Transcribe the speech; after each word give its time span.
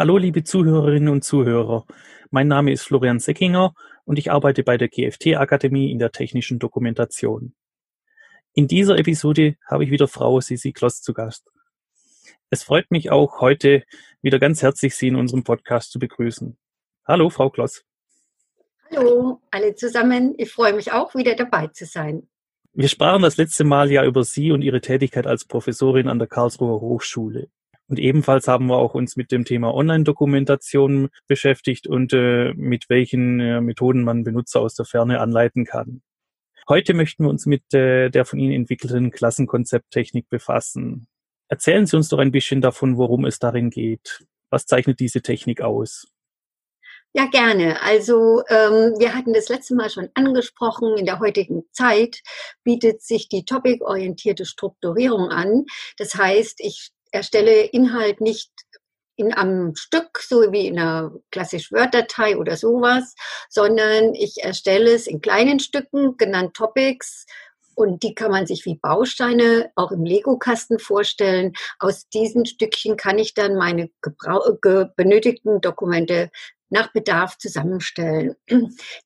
Hallo 0.00 0.16
liebe 0.16 0.42
Zuhörerinnen 0.42 1.10
und 1.10 1.24
Zuhörer, 1.24 1.84
mein 2.30 2.48
Name 2.48 2.72
ist 2.72 2.84
Florian 2.84 3.18
Seckinger 3.18 3.74
und 4.06 4.18
ich 4.18 4.30
arbeite 4.30 4.62
bei 4.62 4.78
der 4.78 4.88
GFT-Akademie 4.88 5.92
in 5.92 5.98
der 5.98 6.10
technischen 6.10 6.58
Dokumentation. 6.58 7.52
In 8.54 8.66
dieser 8.66 8.98
Episode 8.98 9.56
habe 9.66 9.84
ich 9.84 9.90
wieder 9.90 10.08
Frau 10.08 10.40
Sisi 10.40 10.72
Kloss 10.72 11.02
zu 11.02 11.12
Gast. 11.12 11.50
Es 12.48 12.62
freut 12.62 12.90
mich 12.90 13.10
auch, 13.10 13.42
heute 13.42 13.84
wieder 14.22 14.38
ganz 14.38 14.62
herzlich 14.62 14.96
Sie 14.96 15.08
in 15.08 15.16
unserem 15.16 15.44
Podcast 15.44 15.92
zu 15.92 15.98
begrüßen. 15.98 16.56
Hallo, 17.06 17.28
Frau 17.28 17.50
Kloss. 17.50 17.84
Hallo, 18.90 19.42
alle 19.50 19.74
zusammen. 19.74 20.34
Ich 20.38 20.50
freue 20.50 20.72
mich 20.72 20.92
auch, 20.92 21.14
wieder 21.14 21.34
dabei 21.34 21.66
zu 21.66 21.84
sein. 21.84 22.26
Wir 22.72 22.88
sprachen 22.88 23.20
das 23.20 23.36
letzte 23.36 23.64
Mal 23.64 23.92
ja 23.92 24.02
über 24.06 24.24
Sie 24.24 24.50
und 24.50 24.62
Ihre 24.62 24.80
Tätigkeit 24.80 25.26
als 25.26 25.44
Professorin 25.44 26.08
an 26.08 26.18
der 26.18 26.26
Karlsruher 26.28 26.80
Hochschule. 26.80 27.50
Und 27.90 27.98
ebenfalls 27.98 28.46
haben 28.46 28.68
wir 28.68 28.76
auch 28.78 28.94
uns 28.94 29.16
mit 29.16 29.32
dem 29.32 29.44
Thema 29.44 29.74
Online-Dokumentation 29.74 31.08
beschäftigt 31.26 31.88
und 31.88 32.12
äh, 32.12 32.54
mit 32.54 32.88
welchen 32.88 33.40
äh, 33.40 33.60
Methoden 33.60 34.04
man 34.04 34.22
Benutzer 34.22 34.60
aus 34.60 34.76
der 34.76 34.86
Ferne 34.86 35.18
anleiten 35.20 35.64
kann. 35.64 36.00
Heute 36.68 36.94
möchten 36.94 37.24
wir 37.24 37.30
uns 37.30 37.46
mit 37.46 37.74
äh, 37.74 38.08
der 38.08 38.24
von 38.24 38.38
Ihnen 38.38 38.52
entwickelten 38.52 39.10
Klassenkonzepttechnik 39.10 40.28
befassen. 40.28 41.08
Erzählen 41.48 41.84
Sie 41.84 41.96
uns 41.96 42.08
doch 42.08 42.20
ein 42.20 42.30
bisschen 42.30 42.60
davon, 42.60 42.96
worum 42.96 43.24
es 43.24 43.40
darin 43.40 43.70
geht. 43.70 44.24
Was 44.50 44.66
zeichnet 44.66 45.00
diese 45.00 45.20
Technik 45.20 45.60
aus? 45.60 46.06
Ja, 47.12 47.26
gerne. 47.26 47.82
Also 47.82 48.44
ähm, 48.48 48.94
wir 49.00 49.14
hatten 49.16 49.32
das 49.32 49.48
letzte 49.48 49.74
Mal 49.74 49.90
schon 49.90 50.10
angesprochen, 50.14 50.96
in 50.96 51.06
der 51.06 51.18
heutigen 51.18 51.64
Zeit 51.72 52.20
bietet 52.62 53.02
sich 53.02 53.28
die 53.28 53.44
topic-orientierte 53.44 54.44
Strukturierung 54.44 55.28
an. 55.28 55.64
Das 55.98 56.14
heißt, 56.14 56.60
ich 56.60 56.92
erstelle 57.12 57.62
Inhalt 57.62 58.20
nicht 58.20 58.50
in 59.16 59.34
einem 59.34 59.76
Stück, 59.76 60.18
so 60.20 60.50
wie 60.50 60.66
in 60.66 60.78
einer 60.78 61.12
klassisch 61.30 61.70
Word-Datei 61.70 62.38
oder 62.38 62.56
sowas, 62.56 63.14
sondern 63.50 64.14
ich 64.14 64.42
erstelle 64.42 64.92
es 64.92 65.06
in 65.06 65.20
kleinen 65.20 65.60
Stücken, 65.60 66.16
genannt 66.16 66.54
Topics, 66.54 67.26
und 67.80 68.02
die 68.02 68.14
kann 68.14 68.30
man 68.30 68.46
sich 68.46 68.66
wie 68.66 68.76
Bausteine 68.76 69.70
auch 69.74 69.90
im 69.90 70.04
Lego-Kasten 70.04 70.78
vorstellen. 70.78 71.54
Aus 71.78 72.08
diesen 72.10 72.44
Stückchen 72.44 72.98
kann 72.98 73.18
ich 73.18 73.32
dann 73.32 73.54
meine 73.56 73.88
benötigten 74.96 75.62
Dokumente 75.62 76.30
nach 76.68 76.92
Bedarf 76.92 77.38
zusammenstellen. 77.38 78.36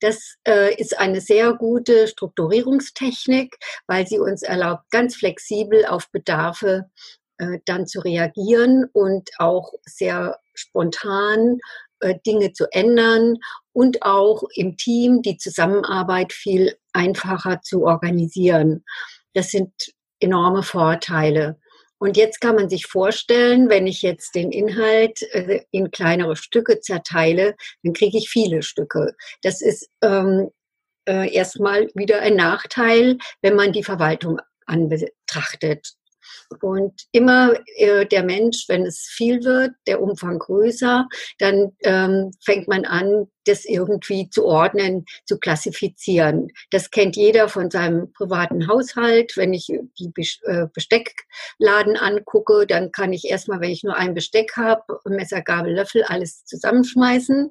Das 0.01 0.35
äh, 0.47 0.75
ist 0.75 0.99
eine 0.99 1.21
sehr 1.21 1.55
gute 1.55 2.09
Strukturierungstechnik, 2.09 3.57
weil 3.87 4.07
sie 4.07 4.19
uns 4.19 4.43
erlaubt, 4.43 4.91
ganz 4.91 5.17
flexibel 5.17 5.87
auf 5.87 6.11
Bedarfe 6.11 6.91
äh, 7.39 7.59
dann 7.65 7.87
zu 7.87 8.01
reagieren 8.01 8.87
und 8.93 9.31
auch 9.39 9.73
sehr 9.85 10.39
spontan 10.55 11.59
äh, 12.01 12.15
Dinge 12.27 12.53
zu 12.53 12.67
ändern 12.71 13.39
und 13.73 14.03
auch 14.03 14.45
im 14.55 14.77
Team 14.77 15.23
die 15.23 15.37
Zusammenarbeit 15.37 16.33
viel 16.33 16.77
einfacher 16.93 17.61
zu 17.63 17.85
organisieren. 17.85 18.85
Das 19.33 19.51
sind 19.51 19.73
enorme 20.21 20.63
Vorteile. 20.63 21.59
Und 21.99 22.17
jetzt 22.17 22.41
kann 22.41 22.57
man 22.57 22.69
sich 22.69 22.87
vorstellen, 22.87 23.71
wenn 23.71 23.87
ich 23.87 24.03
jetzt 24.03 24.35
den 24.35 24.53
Inhalt 24.53 25.23
äh, 25.33 25.63
in 25.71 25.91
kleinere 25.91 26.37
Stücke 26.37 26.81
zerteile, 26.81 27.57
dann 27.83 27.95
kriege 27.95 28.19
ich 28.19 28.29
viele 28.29 28.63
Stücke. 28.63 29.15
Das 29.43 29.63
ist 29.63 29.89
ähm, 30.03 30.51
äh, 31.09 31.33
erstmal 31.33 31.89
wieder 31.95 32.21
ein 32.21 32.37
Nachteil, 32.37 33.19
wenn 33.43 33.57
man 33.57 33.73
die 33.73 33.85
Verwaltung 33.85 34.41
anbetrachtet. 34.67 35.95
Und 36.61 36.93
immer 37.13 37.55
äh, 37.77 38.07
der 38.07 38.23
Mensch, 38.23 38.65
wenn 38.69 38.87
es 38.87 39.09
viel 39.11 39.45
wird, 39.45 39.73
der 39.87 40.03
Umfang 40.03 40.39
größer, 40.39 41.09
dann 41.39 41.73
ähm, 41.83 42.31
fängt 42.45 42.69
man 42.69 42.85
an, 42.85 43.27
das 43.45 43.65
irgendwie 43.65 44.31
zu 44.31 44.47
ordnen, 44.47 45.05
zu 45.27 45.39
klassifizieren. 45.39 46.49
Das 46.71 46.91
kennt 46.91 47.17
jeder 47.17 47.49
von 47.49 47.71
seinem 47.71 48.13
privaten 48.13 48.69
Haushalt. 48.69 49.37
Wenn 49.37 49.53
ich 49.53 49.67
die 49.99 50.13
äh, 50.45 50.67
Besteckladen 50.73 51.97
angucke, 51.97 52.67
dann 52.67 52.91
kann 52.93 53.13
ich 53.13 53.25
erstmal, 53.25 53.61
wenn 53.61 53.71
ich 53.71 53.85
nur 53.85 53.97
ein 53.97 54.15
Besteck 54.15 54.57
habe, 54.57 54.99
Messer, 55.05 55.43
Gabel, 55.43 55.75
Löffel, 55.75 56.05
alles 56.05 56.45
zusammenschmeißen. 56.45 57.51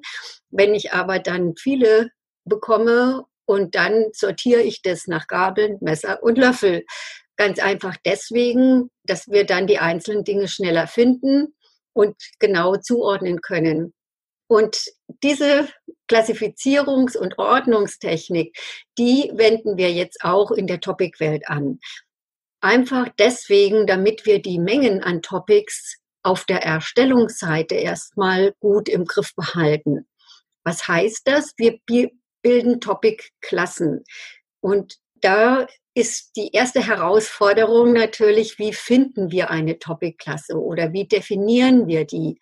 Wenn 0.50 0.74
ich 0.74 0.92
aber 0.92 1.18
dann 1.18 1.54
viele 1.56 2.10
bekomme 2.44 3.24
und 3.46 3.74
dann 3.74 4.06
sortiere 4.12 4.62
ich 4.62 4.82
das 4.82 5.06
nach 5.06 5.26
Gabeln, 5.26 5.78
Messer 5.80 6.22
und 6.22 6.38
Löffel. 6.38 6.84
Ganz 7.36 7.58
einfach 7.58 7.96
deswegen, 8.04 8.90
dass 9.04 9.28
wir 9.28 9.44
dann 9.44 9.66
die 9.66 9.78
einzelnen 9.78 10.24
Dinge 10.24 10.48
schneller 10.48 10.86
finden 10.86 11.54
und 11.92 12.16
genau 12.38 12.76
zuordnen 12.76 13.40
können. 13.40 13.92
Und 14.46 14.84
diese 15.22 15.68
Klassifizierungs- 16.08 17.16
und 17.16 17.38
Ordnungstechnik, 17.38 18.56
die 18.98 19.30
wenden 19.34 19.76
wir 19.76 19.90
jetzt 19.92 20.22
auch 20.22 20.50
in 20.50 20.66
der 20.66 20.80
Topic-Welt 20.80 21.48
an. 21.48 21.80
Einfach 22.60 23.08
deswegen, 23.18 23.86
damit 23.86 24.26
wir 24.26 24.40
die 24.40 24.58
Mengen 24.58 25.02
an 25.02 25.22
Topics 25.22 25.96
auf 26.22 26.44
der 26.44 26.62
Erstellungsseite 26.62 27.74
erstmal 27.74 28.54
gut 28.60 28.88
im 28.88 29.04
Griff 29.04 29.34
behalten. 29.34 30.06
Was 30.64 30.88
heißt 30.88 31.22
das? 31.26 31.52
Wir 31.56 31.78
bilden 32.42 32.80
Topic-Klassen. 32.80 34.04
Und 34.60 34.96
da 35.14 35.66
ist 35.94 36.32
die 36.36 36.50
erste 36.52 36.84
Herausforderung 36.84 37.92
natürlich, 37.92 38.58
wie 38.58 38.72
finden 38.72 39.30
wir 39.30 39.50
eine 39.50 39.78
Topic-Klasse 39.78 40.54
oder 40.60 40.92
wie 40.92 41.06
definieren 41.06 41.86
wir 41.86 42.04
die? 42.04 42.38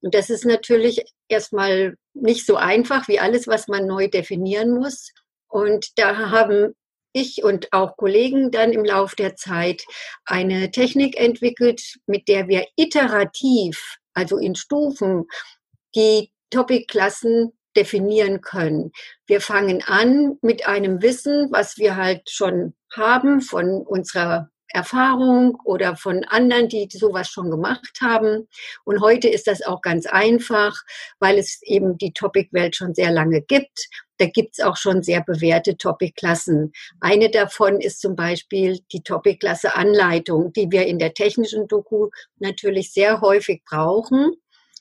Und 0.00 0.14
das 0.14 0.30
ist 0.30 0.46
natürlich 0.46 1.04
erstmal 1.28 1.96
nicht 2.14 2.46
so 2.46 2.56
einfach 2.56 3.06
wie 3.08 3.20
alles, 3.20 3.46
was 3.46 3.68
man 3.68 3.86
neu 3.86 4.08
definieren 4.08 4.72
muss. 4.72 5.12
Und 5.48 5.86
da 5.96 6.30
haben 6.30 6.74
ich 7.12 7.44
und 7.44 7.72
auch 7.72 7.96
Kollegen 7.96 8.50
dann 8.50 8.72
im 8.72 8.84
Laufe 8.84 9.16
der 9.16 9.36
Zeit 9.36 9.84
eine 10.24 10.70
Technik 10.70 11.18
entwickelt, 11.18 11.96
mit 12.06 12.26
der 12.26 12.48
wir 12.48 12.66
iterativ, 12.76 13.98
also 14.14 14.36
in 14.38 14.56
Stufen, 14.56 15.26
die 15.94 16.32
Topic-Klassen 16.50 17.52
definieren 17.76 18.40
können. 18.40 18.92
Wir 19.26 19.40
fangen 19.40 19.82
an 19.84 20.38
mit 20.42 20.66
einem 20.66 21.02
Wissen, 21.02 21.48
was 21.50 21.76
wir 21.78 21.96
halt 21.96 22.30
schon 22.30 22.74
haben 22.92 23.40
von 23.40 23.82
unserer 23.86 24.50
Erfahrung 24.74 25.56
oder 25.64 25.96
von 25.96 26.24
anderen, 26.24 26.68
die 26.68 26.88
sowas 26.90 27.28
schon 27.28 27.50
gemacht 27.50 27.98
haben. 28.02 28.48
Und 28.84 29.00
heute 29.00 29.28
ist 29.28 29.46
das 29.46 29.62
auch 29.62 29.80
ganz 29.80 30.04
einfach, 30.04 30.76
weil 31.20 31.38
es 31.38 31.60
eben 31.62 31.96
die 31.96 32.12
Topic-Welt 32.12 32.74
schon 32.74 32.92
sehr 32.92 33.12
lange 33.12 33.40
gibt. 33.40 33.88
Da 34.18 34.26
gibt 34.26 34.58
es 34.58 34.64
auch 34.64 34.76
schon 34.76 35.02
sehr 35.02 35.22
bewährte 35.22 35.76
Topic-Klassen. 35.76 36.72
Eine 37.00 37.30
davon 37.30 37.80
ist 37.80 38.00
zum 38.00 38.16
Beispiel 38.16 38.80
die 38.92 39.02
Topic-Klasse 39.02 39.76
Anleitung, 39.76 40.52
die 40.52 40.70
wir 40.70 40.86
in 40.86 40.98
der 40.98 41.14
technischen 41.14 41.68
Doku 41.68 42.10
natürlich 42.38 42.92
sehr 42.92 43.20
häufig 43.20 43.62
brauchen 43.64 44.32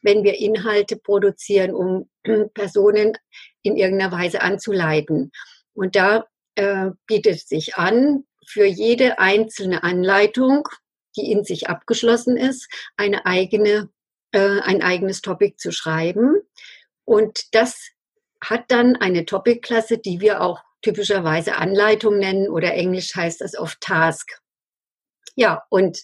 wenn 0.03 0.23
wir 0.23 0.37
Inhalte 0.37 0.97
produzieren, 0.97 1.73
um 1.73 2.09
Personen 2.53 3.17
in 3.63 3.75
irgendeiner 3.75 4.11
Weise 4.11 4.41
anzuleiten. 4.41 5.31
Und 5.73 5.95
da 5.95 6.27
äh, 6.55 6.91
bietet 7.07 7.39
sich 7.47 7.75
an, 7.75 8.25
für 8.45 8.65
jede 8.65 9.19
einzelne 9.19 9.83
Anleitung, 9.83 10.67
die 11.15 11.31
in 11.31 11.43
sich 11.43 11.69
abgeschlossen 11.69 12.37
ist, 12.37 12.67
eine 12.97 13.25
eigene, 13.25 13.89
äh, 14.31 14.59
ein 14.61 14.83
eigenes 14.83 15.21
Topic 15.21 15.55
zu 15.57 15.71
schreiben. 15.71 16.41
Und 17.05 17.53
das 17.53 17.89
hat 18.41 18.65
dann 18.69 18.95
eine 18.95 19.25
Topic-Klasse, 19.25 19.97
die 19.97 20.19
wir 20.19 20.41
auch 20.41 20.61
typischerweise 20.81 21.55
Anleitung 21.55 22.17
nennen 22.17 22.49
oder 22.49 22.73
englisch 22.73 23.15
heißt 23.15 23.41
das 23.41 23.57
oft 23.57 23.79
Task. 23.81 24.42
Ja, 25.35 25.63
und 25.69 25.99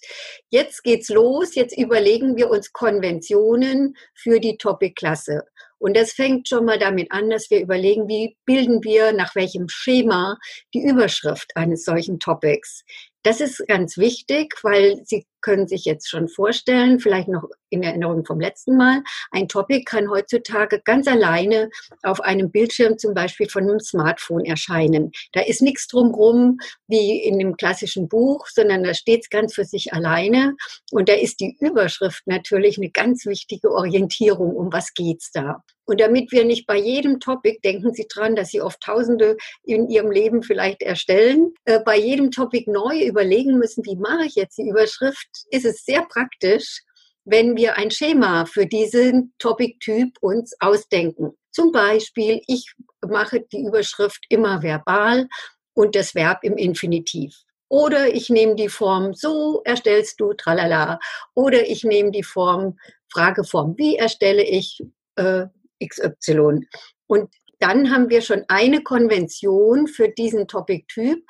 jetzt 0.49 0.83
geht's 0.83 1.09
los. 1.09 1.55
Jetzt 1.55 1.77
überlegen 1.77 2.35
wir 2.35 2.49
uns 2.49 2.73
Konventionen 2.73 3.95
für 4.15 4.39
die 4.39 4.57
Topic-Klasse. 4.57 5.43
Und 5.77 5.95
das 5.95 6.11
fängt 6.11 6.49
schon 6.49 6.65
mal 6.65 6.77
damit 6.77 7.11
an, 7.11 7.29
dass 7.29 7.49
wir 7.49 7.61
überlegen, 7.61 8.07
wie 8.07 8.35
bilden 8.45 8.83
wir 8.83 9.13
nach 9.13 9.35
welchem 9.35 9.69
Schema 9.69 10.37
die 10.73 10.81
Überschrift 10.81 11.51
eines 11.55 11.85
solchen 11.85 12.19
Topics. 12.19 12.83
Das 13.23 13.39
ist 13.39 13.65
ganz 13.67 13.97
wichtig, 13.97 14.53
weil 14.63 15.01
Sie 15.05 15.25
können 15.41 15.67
sich 15.67 15.85
jetzt 15.85 16.09
schon 16.09 16.27
vorstellen, 16.27 16.99
vielleicht 16.99 17.27
noch 17.27 17.43
in 17.69 17.83
Erinnerung 17.83 18.25
vom 18.25 18.39
letzten 18.39 18.77
Mal, 18.77 19.03
ein 19.31 19.47
Topic 19.47 19.83
kann 19.83 20.09
heutzutage 20.09 20.81
ganz 20.83 21.07
alleine 21.07 21.69
auf 22.03 22.21
einem 22.21 22.51
Bildschirm 22.51 22.97
zum 22.97 23.13
Beispiel 23.13 23.49
von 23.49 23.63
einem 23.63 23.79
Smartphone 23.79 24.45
erscheinen. 24.45 25.11
Da 25.33 25.41
ist 25.41 25.61
nichts 25.61 25.87
drumrum 25.87 26.57
wie 26.87 27.21
in 27.21 27.39
dem 27.39 27.57
klassischen 27.57 28.07
Buch, 28.07 28.47
sondern 28.47 28.83
da 28.83 28.93
steht 28.93 29.21
es 29.21 29.29
ganz 29.29 29.53
für 29.53 29.65
sich 29.65 29.93
alleine. 29.93 30.55
Und 30.91 31.09
da 31.09 31.13
ist 31.13 31.39
die 31.39 31.55
Überschrift 31.59 32.23
natürlich 32.25 32.77
eine 32.77 32.89
ganz 32.89 33.25
wichtige 33.25 33.71
Orientierung, 33.71 34.55
um 34.55 34.71
was 34.73 34.93
geht's 34.93 35.31
da. 35.31 35.63
Und 35.89 35.99
damit 35.99 36.31
wir 36.31 36.45
nicht 36.45 36.67
bei 36.67 36.77
jedem 36.77 37.19
Topic, 37.19 37.61
denken 37.63 37.95
Sie 37.95 38.05
dran, 38.07 38.35
dass 38.35 38.49
Sie 38.49 38.61
oft 38.61 38.79
Tausende 38.79 39.37
in 39.63 39.89
Ihrem 39.89 40.11
Leben 40.11 40.43
vielleicht 40.43 40.83
erstellen, 40.83 41.55
äh, 41.65 41.79
bei 41.79 41.97
jedem 41.97 42.29
Topic 42.29 42.69
neu 42.69 43.01
überlegen 43.01 43.57
müssen, 43.57 43.83
wie 43.85 43.95
mache 43.95 44.25
ich 44.25 44.35
jetzt 44.35 44.59
die 44.59 44.69
Überschrift, 44.69 45.27
ist 45.51 45.65
es 45.65 45.85
sehr 45.85 46.05
praktisch, 46.05 46.81
wenn 47.25 47.55
wir 47.55 47.77
ein 47.77 47.91
Schema 47.91 48.45
für 48.45 48.65
diesen 48.65 49.33
Topic-Typ 49.37 50.17
uns 50.21 50.55
ausdenken. 50.59 51.37
Zum 51.51 51.71
Beispiel, 51.71 52.41
ich 52.47 52.73
mache 53.07 53.41
die 53.51 53.63
Überschrift 53.63 54.25
immer 54.29 54.63
verbal 54.63 55.27
und 55.73 55.95
das 55.95 56.15
Verb 56.15 56.39
im 56.43 56.57
Infinitiv. 56.57 57.35
Oder 57.69 58.13
ich 58.13 58.29
nehme 58.29 58.55
die 58.55 58.69
Form 58.69 59.13
so 59.13 59.61
erstellst 59.63 60.19
du 60.19 60.33
tralala. 60.33 60.99
Oder 61.35 61.67
ich 61.67 61.83
nehme 61.83 62.11
die 62.11 62.23
Form 62.23 62.77
Frageform, 63.11 63.75
wie 63.77 63.95
erstelle 63.95 64.43
ich 64.43 64.83
äh, 65.15 65.45
XY. 65.83 66.67
Und 67.07 67.31
dann 67.59 67.91
haben 67.91 68.09
wir 68.09 68.21
schon 68.21 68.43
eine 68.47 68.81
Konvention 68.81 69.87
für 69.87 70.09
diesen 70.09 70.47
Topic-Typ. 70.47 71.23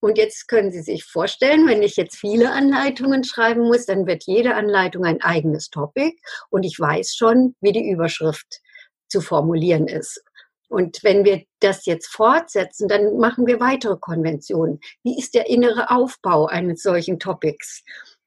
Und 0.00 0.18
jetzt 0.18 0.48
können 0.48 0.70
Sie 0.70 0.82
sich 0.82 1.04
vorstellen, 1.04 1.66
wenn 1.66 1.82
ich 1.82 1.96
jetzt 1.96 2.16
viele 2.16 2.52
Anleitungen 2.52 3.24
schreiben 3.24 3.62
muss, 3.62 3.86
dann 3.86 4.06
wird 4.06 4.24
jede 4.26 4.54
Anleitung 4.54 5.04
ein 5.04 5.22
eigenes 5.22 5.70
Topic 5.70 6.16
und 6.50 6.64
ich 6.64 6.78
weiß 6.78 7.14
schon, 7.16 7.54
wie 7.60 7.72
die 7.72 7.88
Überschrift 7.90 8.60
zu 9.08 9.20
formulieren 9.20 9.88
ist. 9.88 10.22
Und 10.68 11.02
wenn 11.02 11.24
wir 11.24 11.44
das 11.60 11.86
jetzt 11.86 12.08
fortsetzen, 12.08 12.88
dann 12.88 13.16
machen 13.18 13.46
wir 13.46 13.60
weitere 13.60 13.96
Konventionen. 13.96 14.80
Wie 15.02 15.16
ist 15.18 15.34
der 15.34 15.48
innere 15.48 15.90
Aufbau 15.90 16.46
eines 16.46 16.82
solchen 16.82 17.18
Topics? 17.18 17.82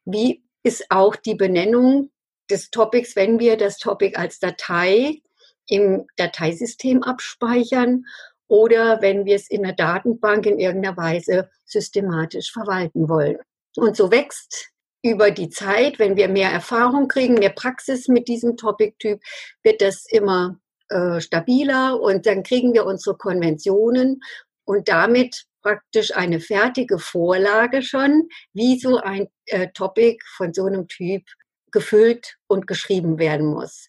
Wie 0.05 0.43
ist 0.63 0.85
auch 0.89 1.15
die 1.15 1.35
Benennung 1.35 2.11
des 2.49 2.71
Topics, 2.71 3.15
wenn 3.15 3.39
wir 3.39 3.57
das 3.57 3.77
Topic 3.77 4.17
als 4.17 4.39
Datei 4.39 5.21
im 5.67 6.07
Dateisystem 6.15 7.03
abspeichern 7.03 8.05
oder 8.49 9.01
wenn 9.01 9.25
wir 9.25 9.35
es 9.35 9.49
in 9.49 9.63
der 9.63 9.73
Datenbank 9.73 10.45
in 10.45 10.59
irgendeiner 10.59 10.97
Weise 10.97 11.49
systematisch 11.65 12.51
verwalten 12.51 13.07
wollen. 13.07 13.37
Und 13.77 13.95
so 13.95 14.11
wächst 14.11 14.71
über 15.01 15.31
die 15.31 15.49
Zeit, 15.49 15.99
wenn 15.99 16.17
wir 16.17 16.27
mehr 16.27 16.51
Erfahrung 16.51 17.07
kriegen, 17.07 17.35
mehr 17.35 17.51
Praxis 17.51 18.09
mit 18.09 18.27
diesem 18.27 18.57
Topic-Typ, 18.57 19.21
wird 19.63 19.81
das 19.81 20.05
immer 20.09 20.59
äh, 20.89 21.21
stabiler 21.21 22.01
und 22.01 22.25
dann 22.25 22.43
kriegen 22.43 22.73
wir 22.73 22.85
unsere 22.85 23.15
Konventionen 23.15 24.21
und 24.65 24.89
damit 24.89 25.45
praktisch 25.61 26.15
eine 26.15 26.39
fertige 26.39 26.99
Vorlage 26.99 27.81
schon, 27.81 28.29
wie 28.53 28.79
so 28.79 28.97
ein 28.97 29.27
äh, 29.45 29.67
Topic 29.73 30.17
von 30.35 30.53
so 30.53 30.65
einem 30.65 30.87
Typ 30.87 31.23
gefüllt 31.71 32.37
und 32.47 32.65
geschrieben 32.65 33.19
werden 33.19 33.47
muss. 33.47 33.87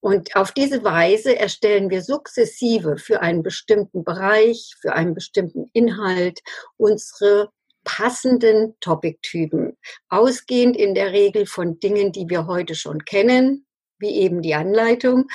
Und 0.00 0.36
auf 0.36 0.52
diese 0.52 0.84
Weise 0.84 1.36
erstellen 1.36 1.90
wir 1.90 2.02
sukzessive 2.02 2.98
für 2.98 3.20
einen 3.20 3.42
bestimmten 3.42 4.04
Bereich, 4.04 4.74
für 4.80 4.92
einen 4.92 5.14
bestimmten 5.14 5.66
Inhalt 5.72 6.40
unsere 6.76 7.50
passenden 7.84 8.76
Topic-Typen, 8.80 9.76
ausgehend 10.08 10.76
in 10.76 10.94
der 10.94 11.12
Regel 11.12 11.46
von 11.46 11.80
Dingen, 11.80 12.12
die 12.12 12.28
wir 12.28 12.46
heute 12.46 12.74
schon 12.74 13.04
kennen, 13.04 13.66
wie 13.98 14.14
eben 14.16 14.42
die 14.42 14.54
Anleitung, 14.54 15.26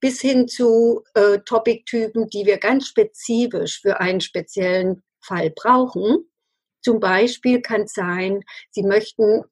bis 0.00 0.20
hin 0.20 0.48
zu 0.48 1.02
äh, 1.14 1.38
Topic-Typen, 1.40 2.28
die 2.30 2.46
wir 2.46 2.58
ganz 2.58 2.86
spezifisch 2.86 3.80
für 3.80 4.00
einen 4.00 4.20
speziellen 4.20 5.02
Fall 5.20 5.50
brauchen. 5.50 6.28
Zum 6.82 7.00
Beispiel 7.00 7.60
kann 7.60 7.82
es 7.82 7.92
sein, 7.92 8.42
Sie 8.70 8.82
möchten 8.82 9.44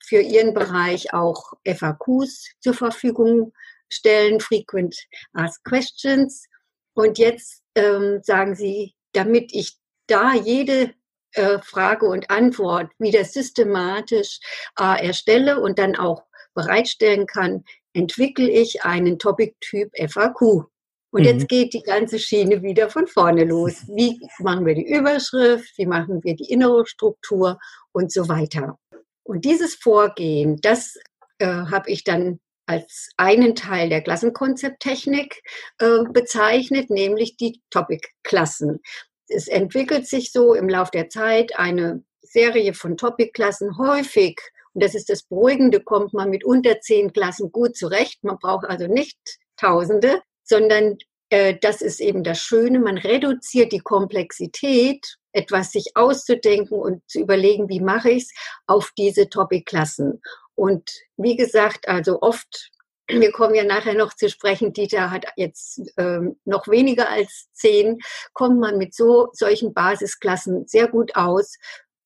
für 0.00 0.20
Ihren 0.20 0.54
Bereich 0.54 1.12
auch 1.12 1.54
FAQs 1.66 2.52
zur 2.60 2.74
Verfügung 2.74 3.52
stellen, 3.94 4.40
Frequent 4.40 4.96
Asked 5.32 5.64
Questions. 5.64 6.46
Und 6.94 7.18
jetzt 7.18 7.62
ähm, 7.74 8.20
sagen 8.22 8.54
Sie, 8.54 8.94
damit 9.12 9.52
ich 9.52 9.76
da 10.06 10.34
jede 10.34 10.94
äh, 11.32 11.58
Frage 11.60 12.06
und 12.06 12.30
Antwort 12.30 12.90
wieder 12.98 13.24
systematisch 13.24 14.38
äh, 14.78 15.06
erstelle 15.06 15.60
und 15.60 15.78
dann 15.78 15.96
auch 15.96 16.24
bereitstellen 16.54 17.26
kann, 17.26 17.64
entwickle 17.92 18.48
ich 18.48 18.84
einen 18.84 19.18
Topic-Typ 19.18 19.90
FAQ. 19.96 20.66
Und 21.10 21.20
mhm. 21.22 21.26
jetzt 21.26 21.48
geht 21.48 21.74
die 21.74 21.82
ganze 21.82 22.18
Schiene 22.18 22.62
wieder 22.62 22.90
von 22.90 23.06
vorne 23.06 23.44
los. 23.44 23.84
Wie 23.88 24.20
machen 24.40 24.66
wir 24.66 24.74
die 24.74 24.92
Überschrift? 24.92 25.76
Wie 25.76 25.86
machen 25.86 26.22
wir 26.22 26.34
die 26.34 26.50
innere 26.50 26.86
Struktur 26.86 27.58
und 27.92 28.12
so 28.12 28.28
weiter? 28.28 28.78
Und 29.22 29.44
dieses 29.44 29.74
Vorgehen, 29.74 30.58
das 30.60 30.96
äh, 31.38 31.46
habe 31.46 31.90
ich 31.90 32.04
dann 32.04 32.40
als 32.66 33.10
einen 33.16 33.54
Teil 33.54 33.88
der 33.88 34.02
Klassenkonzepttechnik 34.02 35.42
äh, 35.78 36.04
bezeichnet, 36.10 36.90
nämlich 36.90 37.36
die 37.36 37.62
Topic-Klassen. 37.70 38.80
Es 39.28 39.48
entwickelt 39.48 40.06
sich 40.06 40.32
so 40.32 40.54
im 40.54 40.68
Lauf 40.68 40.90
der 40.90 41.08
Zeit 41.08 41.58
eine 41.58 42.04
Serie 42.22 42.74
von 42.74 42.96
Topic-Klassen 42.96 43.78
häufig 43.78 44.40
und 44.74 44.82
das 44.82 44.94
ist 44.94 45.08
das 45.08 45.22
Beruhigende, 45.22 45.80
kommt 45.80 46.12
man 46.12 46.30
mit 46.30 46.44
unter 46.44 46.80
zehn 46.80 47.12
Klassen 47.12 47.52
gut 47.52 47.76
zurecht. 47.76 48.22
Man 48.22 48.38
braucht 48.38 48.66
also 48.66 48.86
nicht 48.86 49.16
Tausende, 49.56 50.20
sondern 50.42 50.98
äh, 51.30 51.56
das 51.60 51.80
ist 51.80 52.00
eben 52.00 52.24
das 52.24 52.40
Schöne. 52.40 52.80
Man 52.80 52.98
reduziert 52.98 53.70
die 53.70 53.78
Komplexität, 53.78 55.16
etwas 55.32 55.70
sich 55.70 55.92
auszudenken 55.94 56.76
und 56.76 57.02
zu 57.08 57.20
überlegen, 57.20 57.68
wie 57.68 57.80
mache 57.80 58.10
ich 58.10 58.24
es, 58.24 58.30
auf 58.66 58.90
diese 58.98 59.28
Topic-Klassen. 59.28 60.20
Und 60.54 60.90
wie 61.16 61.36
gesagt, 61.36 61.88
also 61.88 62.22
oft, 62.22 62.70
wir 63.08 63.32
kommen 63.32 63.54
ja 63.54 63.64
nachher 63.64 63.94
noch 63.94 64.14
zu 64.14 64.28
sprechen, 64.28 64.72
Dieter 64.72 65.10
hat 65.10 65.26
jetzt 65.36 65.80
ähm, 65.96 66.38
noch 66.44 66.68
weniger 66.68 67.08
als 67.10 67.48
zehn, 67.52 67.98
kommt 68.32 68.60
man 68.60 68.78
mit 68.78 68.94
so 68.94 69.28
solchen 69.32 69.74
Basisklassen 69.74 70.66
sehr 70.66 70.88
gut 70.88 71.16
aus, 71.16 71.56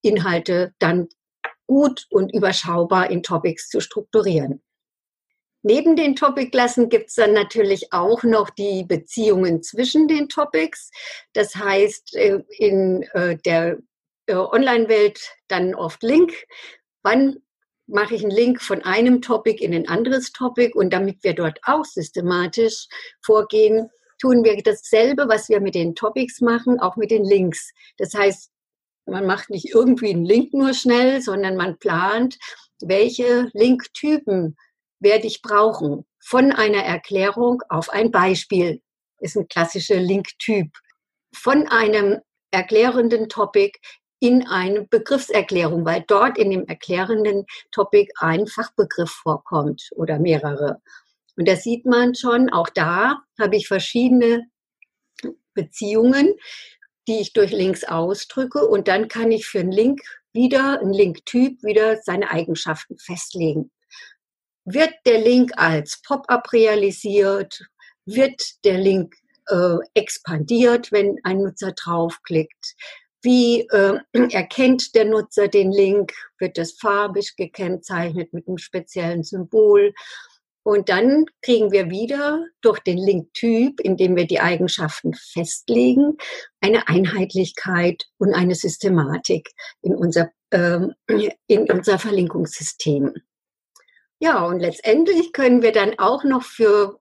Inhalte 0.03 0.75
dann 0.79 1.09
gut 1.67 2.07
und 2.11 2.33
überschaubar 2.35 3.11
in 3.11 3.23
Topics 3.23 3.69
zu 3.69 3.81
strukturieren. 3.81 4.63
Neben 5.63 5.97
den 5.97 6.15
Topic-Klassen 6.15 6.89
gibt 6.89 7.09
es 7.09 7.17
dann 7.17 7.33
natürlich 7.33 7.93
auch 7.93 8.23
noch 8.23 8.49
die 8.51 8.85
Beziehungen 8.85 9.63
zwischen 9.63 10.07
den 10.07 10.29
Topics. 10.29 10.91
Das 11.33 11.57
heißt, 11.57 12.15
äh, 12.17 12.41
in 12.57 13.03
äh, 13.13 13.37
der 13.37 13.79
äh, 14.27 14.35
Online-Welt 14.35 15.21
dann 15.49 15.75
oft 15.75 16.03
Link. 16.03 16.33
Wann 17.03 17.43
mache 17.89 18.15
ich 18.15 18.23
einen 18.23 18.31
Link 18.31 18.63
von 18.63 18.83
einem 18.83 19.21
Topic 19.23 19.65
in 19.65 19.75
ein 19.75 19.89
anderes 19.89 20.33
Topic? 20.33 20.77
Und 20.77 20.93
damit 20.93 21.23
wir 21.25 21.35
dort 21.35 21.59
auch 21.65 21.85
systematisch 21.85 22.87
vorgehen, 23.25 23.91
tun 24.21 24.45
wir 24.45 24.63
dasselbe, 24.63 25.29
was 25.29 25.49
wir 25.49 25.61
mit 25.61 25.75
den 25.75 25.95
Topics 25.95 26.41
machen, 26.41 26.79
auch 26.81 26.97
mit 26.97 27.11
den 27.11 27.25
Links. 27.25 27.73
Das 27.97 28.15
heißt, 28.15 28.51
man 29.07 29.27
macht 29.27 29.51
nicht 29.51 29.75
irgendwie 29.75 30.11
einen 30.11 30.25
Link 30.25 30.53
nur 30.53 30.75
schnell, 30.75 31.23
sondern 31.23 31.57
man 31.57 31.79
plant, 31.79 32.37
welche 32.81 33.49
Linktypen 33.55 34.57
werde 35.01 35.27
ich 35.27 35.41
brauchen. 35.43 36.05
Von 36.21 36.53
einer 36.53 36.83
Erklärung 36.83 37.63
auf 37.69 37.89
ein 37.91 38.11
Beispiel 38.11 38.83
ist 39.21 39.37
ein 39.37 39.49
klassischer 39.49 39.97
Linktyp. 40.01 40.71
Von 41.35 41.69
einem 41.69 42.19
erklärenden 42.51 43.29
Topic 43.29 43.79
in 44.21 44.47
eine 44.47 44.85
Begriffserklärung, 44.85 45.85
weil 45.85 46.05
dort 46.07 46.39
in 46.39 46.51
dem 46.51 46.67
erklärenden 46.67 47.47
Topic 47.71 48.13
ein 48.19 48.47
Fachbegriff 48.47 49.11
vorkommt 49.11 49.91
oder 49.95 50.19
mehrere. 50.19 50.81
Und 51.37 51.47
da 51.47 51.55
sieht 51.55 51.87
man 51.87 52.15
schon, 52.15 52.51
auch 52.51 52.69
da 52.69 53.23
habe 53.39 53.57
ich 53.57 53.69
verschiedene 53.69 54.47
Beziehungen, 55.55 56.35
die 57.07 57.21
ich 57.21 57.33
durch 57.33 57.53
Links 57.53 57.85
ausdrücke 57.85 58.67
und 58.67 58.89
dann 58.89 59.09
kann 59.09 59.31
ich 59.31 59.47
für 59.47 59.61
einen 59.61 59.73
Link 59.73 60.01
wieder, 60.33 60.81
einen 60.81 60.93
Linktyp 60.93 61.63
wieder 61.63 61.97
seine 62.03 62.31
Eigenschaften 62.31 62.99
festlegen. 62.99 63.71
Wird 64.65 64.93
der 65.07 65.21
Link 65.21 65.53
als 65.57 66.03
Pop-up 66.03 66.53
realisiert? 66.53 67.67
Wird 68.05 68.65
der 68.65 68.79
Link 68.79 69.15
äh, 69.47 69.77
expandiert, 69.95 70.93
wenn 70.93 71.19
ein 71.23 71.39
Nutzer 71.39 71.73
draufklickt? 71.73 72.75
Wie 73.23 73.63
äh, 73.69 73.99
erkennt 74.33 74.95
der 74.95 75.05
Nutzer 75.05 75.49
den 75.49 75.73
Link? 75.73 76.13
Wird 76.39 76.59
das 76.59 76.73
farbig 76.73 77.37
gekennzeichnet 77.37 78.33
mit 78.33 78.47
einem 78.47 78.59
speziellen 78.59 79.23
Symbol? 79.23 79.93
Und 80.69 80.91
dann 80.91 81.25
kriegen 81.41 81.73
wir 81.73 81.89
wieder 81.89 82.45
durch 82.61 82.81
den 82.81 82.99
Linktyp, 82.99 83.81
indem 83.81 84.17
wir 84.17 84.27
die 84.27 84.41
Eigenschaften 84.41 85.15
festlegen, 85.15 86.19
eine 86.61 86.89
Einheitlichkeit 86.89 88.05
und 88.19 88.35
eine 88.35 88.55
Systematik 88.55 89.49
in 89.81 89.95
unser, 89.95 90.31
ähm, 90.51 90.93
in 91.47 91.71
unser 91.71 91.99
Verlinkungssystem. 91.99 93.15
Ja, 94.21 94.45
und 94.45 94.59
letztendlich 94.59 95.33
können 95.33 95.63
wir 95.63 95.73
dann 95.73 95.99
auch 95.99 96.25
noch 96.25 96.43
für 96.43 96.99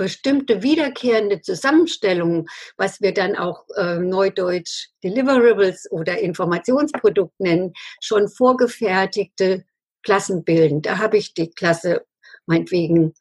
bestimmte 0.00 0.62
wiederkehrende 0.62 1.42
Zusammenstellungen, 1.42 2.48
was 2.78 3.02
wir 3.02 3.12
dann 3.12 3.36
auch 3.36 3.66
äh, 3.76 3.98
neudeutsch 3.98 4.88
Deliverables 5.04 5.92
oder 5.92 6.18
Informationsprodukt 6.18 7.38
nennen, 7.38 7.74
schon 8.00 8.30
vorgefertigte 8.30 9.66
Klassen 10.02 10.42
bilden. 10.42 10.80
Da 10.80 10.96
habe 10.96 11.18
ich 11.18 11.34
die 11.34 11.50
Klasse 11.50 12.06
meinetwegen 12.46 13.12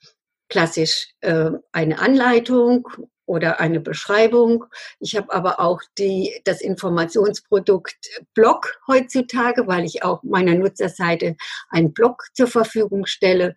klassisch 0.48 1.10
äh, 1.20 1.52
eine 1.74 2.00
Anleitung 2.00 2.88
oder 3.26 3.60
eine 3.60 3.82
Beschreibung. 3.82 4.64
Ich 5.02 5.18
habe 5.18 5.34
aber 5.34 5.60
auch 5.60 5.82
die, 5.98 6.40
das 6.46 6.62
Informationsprodukt 6.62 8.08
Blog 8.34 8.80
heutzutage, 8.88 9.68
weil 9.68 9.84
ich 9.84 10.02
auch 10.04 10.24
meiner 10.24 10.56
Nutzerseite 10.56 11.36
einen 11.70 11.92
Blog 11.92 12.24
zur 12.34 12.48
Verfügung 12.48 13.06
stelle. 13.06 13.54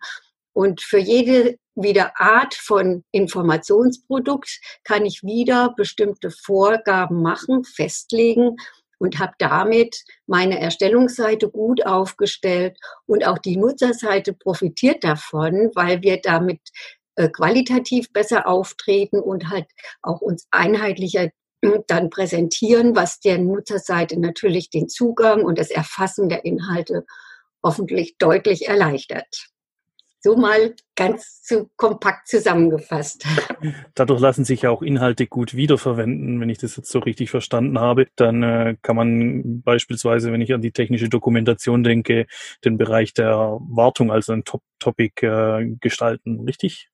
Und 0.51 0.81
für 0.81 0.99
jede 0.99 1.57
wieder 1.75 2.19
Art 2.19 2.53
von 2.53 3.03
Informationsprodukt 3.11 4.59
kann 4.83 5.05
ich 5.05 5.23
wieder 5.23 5.73
bestimmte 5.75 6.29
Vorgaben 6.31 7.21
machen, 7.21 7.63
festlegen 7.63 8.57
und 8.99 9.19
habe 9.19 9.33
damit 9.39 10.03
meine 10.27 10.59
Erstellungsseite 10.59 11.49
gut 11.49 11.85
aufgestellt 11.85 12.77
und 13.05 13.25
auch 13.27 13.37
die 13.37 13.57
Nutzerseite 13.57 14.33
profitiert 14.33 15.03
davon, 15.03 15.71
weil 15.75 16.01
wir 16.01 16.21
damit 16.21 16.61
äh, 17.15 17.29
qualitativ 17.29 18.11
besser 18.11 18.47
auftreten 18.47 19.19
und 19.19 19.49
halt 19.49 19.67
auch 20.01 20.21
uns 20.21 20.47
einheitlicher 20.51 21.29
dann 21.87 22.09
präsentieren, 22.09 22.95
was 22.95 23.19
der 23.19 23.39
Nutzerseite 23.39 24.19
natürlich 24.19 24.69
den 24.69 24.89
Zugang 24.89 25.43
und 25.43 25.59
das 25.59 25.69
Erfassen 25.69 26.29
der 26.29 26.45
Inhalte 26.45 27.05
hoffentlich 27.63 28.17
deutlich 28.17 28.67
erleichtert. 28.67 29.52
So 30.25 30.37
mal 30.37 30.73
ganz 30.95 31.41
zu 31.41 31.69
kompakt 31.75 32.29
zusammengefasst. 32.29 33.25
Dadurch 33.93 34.21
lassen 34.21 34.45
sich 34.45 34.61
ja 34.61 34.69
auch 34.69 34.81
Inhalte 34.81 35.27
gut 35.27 35.53
wiederverwenden, 35.53 36.39
wenn 36.39 36.47
ich 36.47 36.59
das 36.59 36.77
jetzt 36.77 36.89
so 36.89 36.99
richtig 36.99 37.29
verstanden 37.29 37.77
habe. 37.77 38.07
Dann 38.15 38.41
äh, 38.41 38.77
kann 38.81 38.95
man 38.95 39.61
beispielsweise, 39.63 40.31
wenn 40.31 40.39
ich 40.39 40.53
an 40.53 40.61
die 40.61 40.71
technische 40.71 41.09
Dokumentation 41.09 41.83
denke, 41.83 42.27
den 42.63 42.77
Bereich 42.77 43.13
der 43.13 43.57
Wartung 43.59 44.13
als 44.13 44.29
ein 44.29 44.45
Top-Topic 44.45 45.25
äh, 45.25 45.75
gestalten, 45.81 46.45
richtig? 46.45 46.89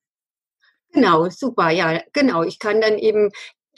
Genau, 0.91 1.29
super, 1.29 1.69
ja, 1.69 2.01
genau. 2.13 2.41
Ich 2.41 2.57
kann 2.57 2.81
dann 2.81 2.97
eben 2.97 3.29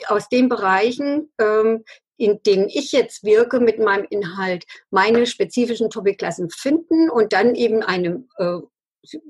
aus 0.07 0.29
den 0.29 0.47
Bereichen, 0.47 1.29
ähm, 1.41 1.83
in 2.15 2.39
denen 2.45 2.69
ich 2.69 2.93
jetzt 2.93 3.25
wirke 3.25 3.59
mit 3.59 3.79
meinem 3.79 4.05
Inhalt, 4.09 4.65
meine 4.91 5.25
spezifischen 5.25 5.89
Topicklassen 5.89 6.49
finden 6.49 7.09
und 7.09 7.33
dann 7.33 7.55
eben 7.55 7.83
eine 7.83 8.23
äh, 8.37 8.59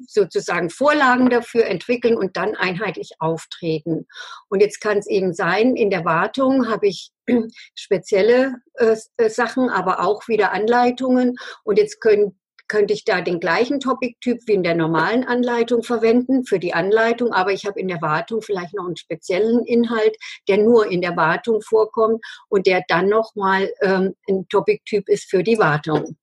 sozusagen 0.08 0.70
Vorlagen 0.70 1.30
dafür 1.30 1.66
entwickeln 1.66 2.18
und 2.18 2.38
dann 2.38 2.56
einheitlich 2.56 3.12
auftreten. 3.20 4.08
Und 4.50 4.62
jetzt 4.62 4.82
kann 4.82 4.98
es 4.98 5.08
eben 5.08 5.34
sein, 5.34 5.76
in 5.76 5.90
der 5.90 6.06
Wartung 6.06 6.70
habe 6.70 6.88
ich 6.88 7.12
spezielle 7.76 8.56
äh, 8.76 8.96
Sachen, 9.30 9.70
aber 9.70 10.02
auch 10.02 10.28
wieder 10.28 10.52
Anleitungen. 10.52 11.36
Und 11.64 11.78
jetzt 11.78 12.02
können 12.02 12.38
könnte 12.72 12.94
ich 12.94 13.04
da 13.04 13.20
den 13.20 13.42
gleichen 13.42 13.82
Topic-Typ 13.82 14.40
wie 14.46 14.54
in 14.54 14.64
der 14.64 14.76
normalen 14.76 15.26
Anleitung 15.26 15.84
verwenden 15.84 16.46
für 16.46 16.58
die 16.58 16.74
Anleitung, 16.74 17.34
aber 17.34 17.52
ich 17.52 17.66
habe 17.66 17.78
in 17.82 17.90
der 17.90 18.02
Wartung 18.02 18.42
vielleicht 18.42 18.74
noch 18.74 18.86
einen 18.86 18.96
speziellen 18.96 19.66
Inhalt, 19.66 20.16
der 20.48 20.58
nur 20.58 20.90
in 20.90 21.02
der 21.02 21.18
Wartung 21.18 21.62
vorkommt 21.62 22.24
und 22.48 22.68
der 22.68 22.82
dann 22.88 23.10
nochmal 23.10 23.70
ähm, 23.82 24.16
ein 24.30 24.48
Topic-Typ 24.48 25.10
ist 25.10 25.30
für 25.30 25.44
die 25.44 25.60
Wartung. 25.60 26.16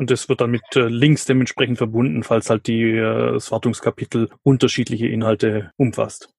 Und 0.00 0.10
das 0.10 0.30
wird 0.30 0.40
dann 0.40 0.50
mit 0.50 0.62
äh, 0.76 0.88
Links 0.88 1.26
dementsprechend 1.26 1.76
verbunden, 1.76 2.22
falls 2.22 2.48
halt 2.48 2.68
die, 2.68 2.84
äh, 2.84 3.34
das 3.34 3.52
Wartungskapitel 3.52 4.30
unterschiedliche 4.42 5.06
Inhalte 5.06 5.72
umfasst. 5.76 6.30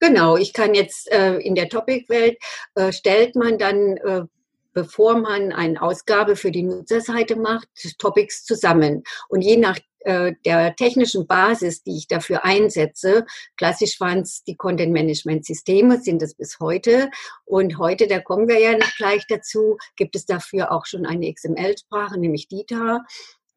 Genau, 0.00 0.36
ich 0.36 0.52
kann 0.52 0.74
jetzt 0.74 1.10
äh, 1.10 1.38
in 1.38 1.54
der 1.54 1.70
Topic-Welt 1.70 2.36
äh, 2.74 2.92
stellt 2.92 3.36
man 3.36 3.56
dann 3.56 3.96
äh, 3.96 4.24
bevor 4.72 5.18
man 5.18 5.52
eine 5.52 5.80
Ausgabe 5.80 6.36
für 6.36 6.50
die 6.50 6.62
Nutzerseite 6.62 7.36
macht, 7.36 7.68
Topics 7.98 8.44
zusammen. 8.44 9.02
Und 9.28 9.42
je 9.42 9.56
nach 9.56 9.78
äh, 10.00 10.32
der 10.46 10.74
technischen 10.76 11.26
Basis, 11.26 11.82
die 11.82 11.98
ich 11.98 12.08
dafür 12.08 12.44
einsetze, 12.44 13.26
klassisch 13.56 14.00
waren 14.00 14.20
es 14.20 14.42
die 14.44 14.56
Content 14.56 14.92
Management 14.92 15.44
Systeme, 15.44 16.00
sind 16.00 16.22
es 16.22 16.34
bis 16.34 16.58
heute. 16.58 17.10
Und 17.44 17.78
heute, 17.78 18.06
da 18.06 18.18
kommen 18.18 18.48
wir 18.48 18.58
ja 18.58 18.78
gleich 18.96 19.26
dazu, 19.28 19.76
gibt 19.96 20.16
es 20.16 20.24
dafür 20.24 20.72
auch 20.72 20.86
schon 20.86 21.04
eine 21.04 21.30
XML-Sprache, 21.32 22.18
nämlich 22.18 22.48
DITA. 22.48 23.04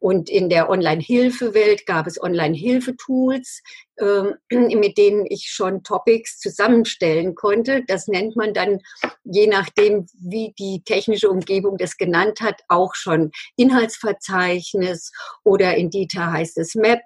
Und 0.03 0.29
in 0.29 0.49
der 0.49 0.69
Online-Hilfe-Welt 0.69 1.85
gab 1.85 2.07
es 2.07 2.21
Online-Hilfe-Tools, 2.21 3.61
ähm, 4.01 4.33
mit 4.77 4.97
denen 4.97 5.25
ich 5.25 5.45
schon 5.49 5.81
Topics 5.81 6.39
zusammenstellen 6.39 7.35
konnte. 7.35 7.85
Das 7.87 8.09
nennt 8.09 8.35
man 8.35 8.53
dann, 8.53 8.79
je 9.23 9.47
nachdem, 9.47 10.05
wie 10.19 10.53
die 10.59 10.83
technische 10.83 11.29
Umgebung 11.29 11.77
das 11.77 11.95
genannt 11.95 12.41
hat, 12.41 12.63
auch 12.67 12.95
schon 12.95 13.31
Inhaltsverzeichnis 13.55 15.13
oder 15.45 15.77
in 15.77 15.89
DITA 15.89 16.33
heißt 16.33 16.57
es 16.57 16.75
Map 16.75 16.99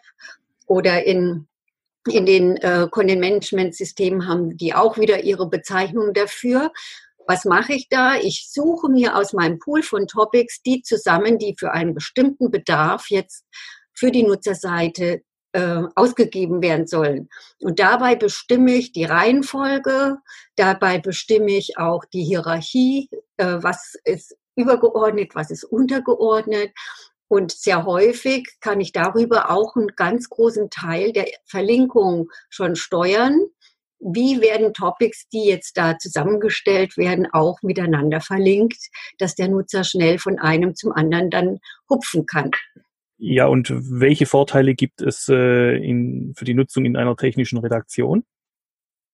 oder 0.66 1.06
in 1.06 1.48
in 2.10 2.26
den 2.26 2.56
äh, 2.58 2.88
Content 2.90 3.20
Management 3.20 3.76
Systemen 3.76 4.30
haben 4.30 4.56
die 4.56 4.74
auch 4.74 4.98
wieder 4.98 5.26
ihre 5.26 5.50
Bezeichnung 5.50 6.14
dafür. 6.14 6.72
Was 7.28 7.44
mache 7.44 7.74
ich 7.74 7.90
da? 7.90 8.16
Ich 8.16 8.48
suche 8.50 8.90
mir 8.90 9.18
aus 9.18 9.34
meinem 9.34 9.60
Pool 9.60 9.84
von 9.84 10.08
Topics 10.08 10.62
die 10.62 10.82
zusammen, 10.82 11.38
die 11.38 11.56
für 11.60 11.72
einen 11.72 11.94
bestimmten 11.94 12.50
Bedarf 12.50 13.10
jetzt 13.10 13.46
für 13.94 14.12
die 14.12 14.24
Nutzerseite 14.24 15.24
äh, 15.52 15.84
ausgegeben 15.96 16.62
werden 16.62 16.88
sollen. 16.88 17.30
Und 17.62 17.80
dabei 17.80 18.16
bestimme 18.16 18.76
ich 18.76 18.94
die 18.94 19.06
Reihenfolge, 19.06 20.18
dabei 20.56 21.00
bestimme 21.00 21.52
ich 21.52 21.78
auch 21.78 22.06
die 22.06 22.24
Hierarchie, 22.24 23.10
äh, 23.38 23.58
was 23.60 23.96
ist 24.06 24.38
übergeordnet, 24.56 25.36
was 25.36 25.52
ist 25.52 25.66
untergeordnet. 25.66 26.72
Und 27.28 27.52
sehr 27.52 27.86
häufig 27.86 28.48
kann 28.62 28.80
ich 28.80 28.94
darüber 28.94 29.52
auch 29.52 29.76
einen 29.76 29.90
ganz 29.98 30.30
großen 30.30 30.70
Teil 30.70 31.12
der 31.12 31.28
Verlinkung 31.46 32.30
schon 32.50 32.78
steuern 32.78 33.48
wie 34.00 34.42
werden 34.42 34.74
Topics, 34.74 35.28
die 35.30 35.46
jetzt 35.46 35.78
da 35.78 35.98
zusammengestellt 35.98 36.98
werden, 36.98 37.28
auch 37.32 37.62
miteinander 37.62 38.22
verlinkt, 38.22 38.90
dass 39.18 39.36
der 39.36 39.48
Nutzer 39.48 39.84
schnell 39.84 40.20
von 40.20 40.40
einem 40.40 40.76
zum 40.76 40.92
anderen 40.92 41.30
dann 41.30 41.60
hupfen 41.90 42.26
kann. 42.26 42.52
Ja, 43.18 43.48
und 43.48 43.72
welche 43.74 44.28
Vorteile 44.28 44.76
gibt 44.76 45.02
es 45.02 45.28
äh, 45.28 45.76
in, 45.78 46.34
für 46.38 46.46
die 46.46 46.54
Nutzung 46.54 46.86
in 46.86 46.96
einer 46.96 47.16
technischen 47.16 47.58
Redaktion? 47.58 48.24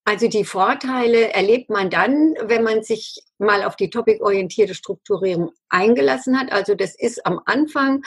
Also 0.06 0.28
die 0.28 0.44
Vorteile 0.44 1.34
erlebt 1.34 1.70
man 1.70 1.90
dann, 1.90 2.36
wenn 2.44 2.64
man 2.64 2.84
sich 2.84 3.24
mal 3.38 3.64
auf 3.64 3.78
die 3.78 3.90
topicorientierte 3.90 4.76
Strukturierung 4.76 5.52
eingelassen 5.70 6.38
hat. 6.38 6.52
Also 6.52 6.76
das 6.76 7.00
ist 7.00 7.26
am 7.26 7.40
Anfang 7.46 8.04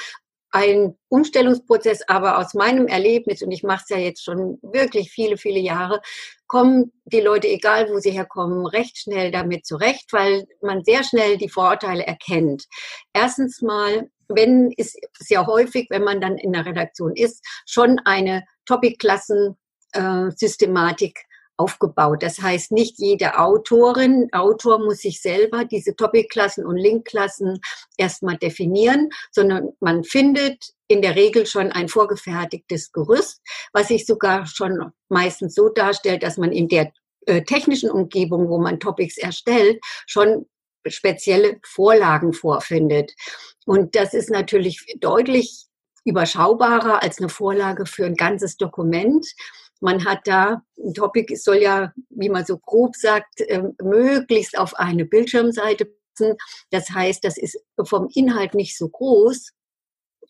ein 0.56 0.96
Umstellungsprozess, 1.08 2.08
aber 2.08 2.38
aus 2.38 2.54
meinem 2.54 2.86
Erlebnis, 2.86 3.42
und 3.42 3.50
ich 3.50 3.62
mache 3.62 3.82
es 3.82 3.90
ja 3.90 3.98
jetzt 3.98 4.24
schon 4.24 4.58
wirklich 4.62 5.10
viele, 5.10 5.36
viele 5.36 5.60
Jahre, 5.60 6.00
kommen 6.46 6.92
die 7.04 7.20
Leute, 7.20 7.46
egal 7.46 7.90
wo 7.90 7.98
sie 7.98 8.12
herkommen, 8.12 8.64
recht 8.64 8.96
schnell 8.96 9.30
damit 9.30 9.66
zurecht, 9.66 10.10
weil 10.12 10.46
man 10.62 10.82
sehr 10.82 11.04
schnell 11.04 11.36
die 11.36 11.50
Vorurteile 11.50 12.06
erkennt. 12.06 12.64
Erstens 13.12 13.60
mal, 13.60 14.08
wenn 14.28 14.72
ist 14.72 14.98
sehr 15.18 15.46
häufig, 15.46 15.88
wenn 15.90 16.04
man 16.04 16.22
dann 16.22 16.38
in 16.38 16.54
der 16.54 16.64
Redaktion 16.64 17.14
ist, 17.14 17.44
schon 17.66 18.00
eine 18.06 18.46
Topic-Klassen-Systematik 18.64 21.26
aufgebaut. 21.56 22.22
Das 22.22 22.40
heißt, 22.40 22.72
nicht 22.72 22.98
jede 22.98 23.38
Autorin, 23.38 24.28
Autor 24.32 24.78
muss 24.78 24.98
sich 24.98 25.20
selber 25.20 25.64
diese 25.64 25.96
Topic-Klassen 25.96 26.66
und 26.66 26.76
Link-Klassen 26.76 27.60
erstmal 27.96 28.36
definieren, 28.36 29.10
sondern 29.30 29.70
man 29.80 30.04
findet 30.04 30.72
in 30.88 31.02
der 31.02 31.16
Regel 31.16 31.46
schon 31.46 31.72
ein 31.72 31.88
vorgefertigtes 31.88 32.92
Gerüst, 32.92 33.40
was 33.72 33.88
sich 33.88 34.06
sogar 34.06 34.46
schon 34.46 34.92
meistens 35.08 35.54
so 35.54 35.68
darstellt, 35.68 36.22
dass 36.22 36.36
man 36.36 36.52
in 36.52 36.68
der 36.68 36.92
äh, 37.26 37.42
technischen 37.42 37.90
Umgebung, 37.90 38.48
wo 38.48 38.58
man 38.58 38.78
Topics 38.78 39.18
erstellt, 39.18 39.80
schon 40.06 40.46
spezielle 40.86 41.58
Vorlagen 41.64 42.32
vorfindet. 42.32 43.12
Und 43.64 43.96
das 43.96 44.14
ist 44.14 44.30
natürlich 44.30 44.84
deutlich 45.00 45.66
überschaubarer 46.04 47.02
als 47.02 47.18
eine 47.18 47.28
Vorlage 47.28 47.84
für 47.84 48.06
ein 48.06 48.14
ganzes 48.14 48.56
Dokument. 48.56 49.26
Man 49.80 50.04
hat 50.04 50.20
da, 50.24 50.62
ein 50.78 50.94
Topic 50.94 51.34
soll 51.36 51.56
ja, 51.56 51.92
wie 52.10 52.28
man 52.28 52.44
so 52.44 52.58
grob 52.58 52.96
sagt, 52.96 53.40
ähm, 53.48 53.74
möglichst 53.82 54.56
auf 54.58 54.74
eine 54.76 55.04
Bildschirmseite 55.04 55.86
passen. 56.16 56.36
Das 56.70 56.90
heißt, 56.90 57.24
das 57.24 57.36
ist 57.36 57.58
vom 57.84 58.08
Inhalt 58.14 58.54
nicht 58.54 58.76
so 58.76 58.88
groß. 58.88 59.52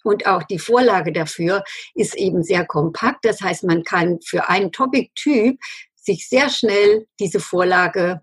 Und 0.05 0.27
auch 0.27 0.43
die 0.45 0.59
Vorlage 0.59 1.13
dafür 1.13 1.65
ist 1.95 2.17
eben 2.17 2.43
sehr 2.43 2.65
kompakt. 2.65 3.25
Das 3.25 3.41
heißt, 3.41 3.65
man 3.65 3.83
kann 3.83 4.21
für 4.21 4.49
einen 4.49 4.71
Topic-Typ 4.71 5.59
sich 5.97 6.29
sehr 6.29 6.49
schnell 6.49 7.07
diese 7.19 7.41
Vorlage 7.41 8.21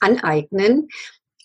aneignen. 0.00 0.88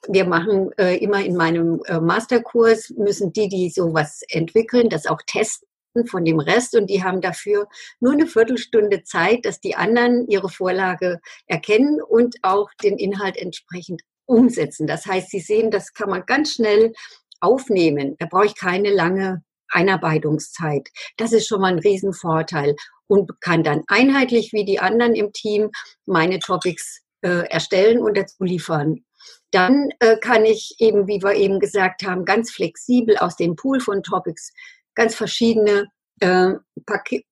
Wir 0.08 0.26
machen 0.26 0.72
äh, 0.78 0.98
immer 0.98 1.24
in 1.24 1.36
meinem 1.36 1.82
äh, 1.86 2.00
Masterkurs, 2.00 2.92
müssen 2.98 3.34
die, 3.34 3.50
die 3.50 3.70
sowas 3.70 4.22
entwickeln, 4.30 4.90
das 4.90 5.06
auch 5.06 5.22
testen 5.28 5.68
von 6.06 6.25
dem 6.25 6.39
Rest 6.39 6.75
und 6.75 6.89
die 6.89 7.04
haben 7.04 7.22
dafür 7.22 7.68
nur 8.00 8.13
eine 8.13 8.27
Viertelstunde 8.27 9.04
Zeit, 9.04 9.46
dass 9.46 9.60
die 9.60 9.75
anderen 9.75 10.27
ihre 10.27 10.50
Vorlage 10.50 11.20
erkennen 11.48 12.01
und 12.01 12.36
auch 12.44 12.70
den 12.84 12.98
Inhalt 12.98 13.38
entsprechend 13.38 14.01
umsetzen. 14.25 14.86
Das 14.86 15.06
heißt, 15.06 15.30
sie 15.30 15.39
sehen, 15.39 15.72
das 15.72 15.94
kann 15.94 16.10
man 16.10 16.25
ganz 16.25 16.54
schnell 16.54 16.94
aufnehmen. 17.39 18.16
Da 18.20 18.27
brauche 18.27 18.46
ich 18.46 18.56
keine 18.56 18.92
lange 18.92 19.44
Einarbeitungszeit. 19.70 20.89
Das 21.18 21.34
ist 21.34 21.48
schon 21.48 21.62
mal 21.62 21.74
ein 21.74 21.80
Riesenvorteil 21.80 22.75
und 23.08 23.42
kann 23.42 23.63
dann 23.63 23.84
einheitlich 23.88 24.54
wie 24.54 24.66
die 24.66 24.80
anderen 24.80 25.16
im 25.16 25.32
Team 25.34 25.72
meine 26.06 26.39
Topics 26.39 27.01
äh, 27.22 27.48
erstellen 27.50 28.00
und 28.00 28.18
dazu 28.18 28.44
liefern. 28.44 29.04
Dann 29.51 29.89
äh, 30.00 30.18
kann 30.18 30.46
ich 30.46 30.75
eben, 30.80 31.08
wie 31.08 31.22
wir 31.22 31.34
eben 31.34 31.60
gesagt 31.60 32.04
haben, 32.04 32.25
ganz 32.25 32.51
flexibel 32.51 33.18
aus 33.18 33.38
dem 33.38 33.56
Pool 33.56 33.80
von 33.80 34.04
Topics 34.04 34.51
ganz 34.98 35.16
verschiedene 35.16 35.88
äh, 36.20 36.54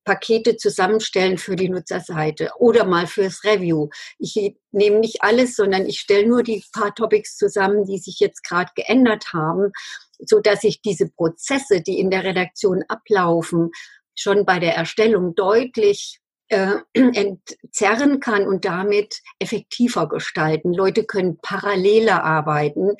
Pakete 0.03 0.57
zusammenstellen 0.57 1.37
für 1.39 1.55
die 1.55 1.69
Nutzerseite 1.69 2.51
oder 2.59 2.85
mal 2.85 3.07
fürs 3.07 3.43
Review. 3.43 3.89
Ich 4.19 4.35
nehme 4.71 4.99
nicht 4.99 5.23
alles, 5.23 5.55
sondern 5.55 5.87
ich 5.87 5.99
stelle 5.99 6.27
nur 6.27 6.43
die 6.43 6.63
paar 6.71 6.93
Topics 6.93 7.35
zusammen, 7.37 7.85
die 7.85 7.97
sich 7.97 8.19
jetzt 8.19 8.43
gerade 8.43 8.69
geändert 8.75 9.33
haben, 9.33 9.71
so 10.19 10.39
dass 10.39 10.63
ich 10.63 10.81
diese 10.81 11.09
Prozesse, 11.09 11.81
die 11.81 11.99
in 11.99 12.11
der 12.11 12.23
Redaktion 12.23 12.83
ablaufen, 12.87 13.71
schon 14.15 14.45
bei 14.45 14.59
der 14.59 14.75
Erstellung 14.75 15.33
deutlich 15.33 16.19
äh, 16.49 16.75
entzerren 16.93 18.19
kann 18.19 18.47
und 18.47 18.65
damit 18.65 19.21
effektiver 19.39 20.07
gestalten. 20.07 20.73
Leute 20.73 21.05
können 21.05 21.39
paralleler 21.41 22.23
arbeiten. 22.23 22.95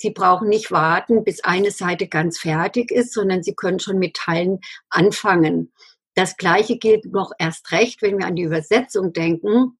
Sie 0.00 0.10
brauchen 0.10 0.48
nicht 0.48 0.70
warten, 0.70 1.24
bis 1.24 1.44
eine 1.44 1.70
Seite 1.70 2.08
ganz 2.08 2.38
fertig 2.38 2.90
ist, 2.90 3.12
sondern 3.12 3.42
sie 3.42 3.54
können 3.54 3.80
schon 3.80 3.98
mit 3.98 4.16
Teilen 4.16 4.60
anfangen. 4.88 5.74
Das 6.14 6.38
Gleiche 6.38 6.78
gilt 6.78 7.04
noch 7.12 7.32
erst 7.38 7.70
recht, 7.70 8.00
wenn 8.00 8.18
wir 8.18 8.26
an 8.26 8.34
die 8.34 8.44
Übersetzung 8.44 9.12
denken. 9.12 9.78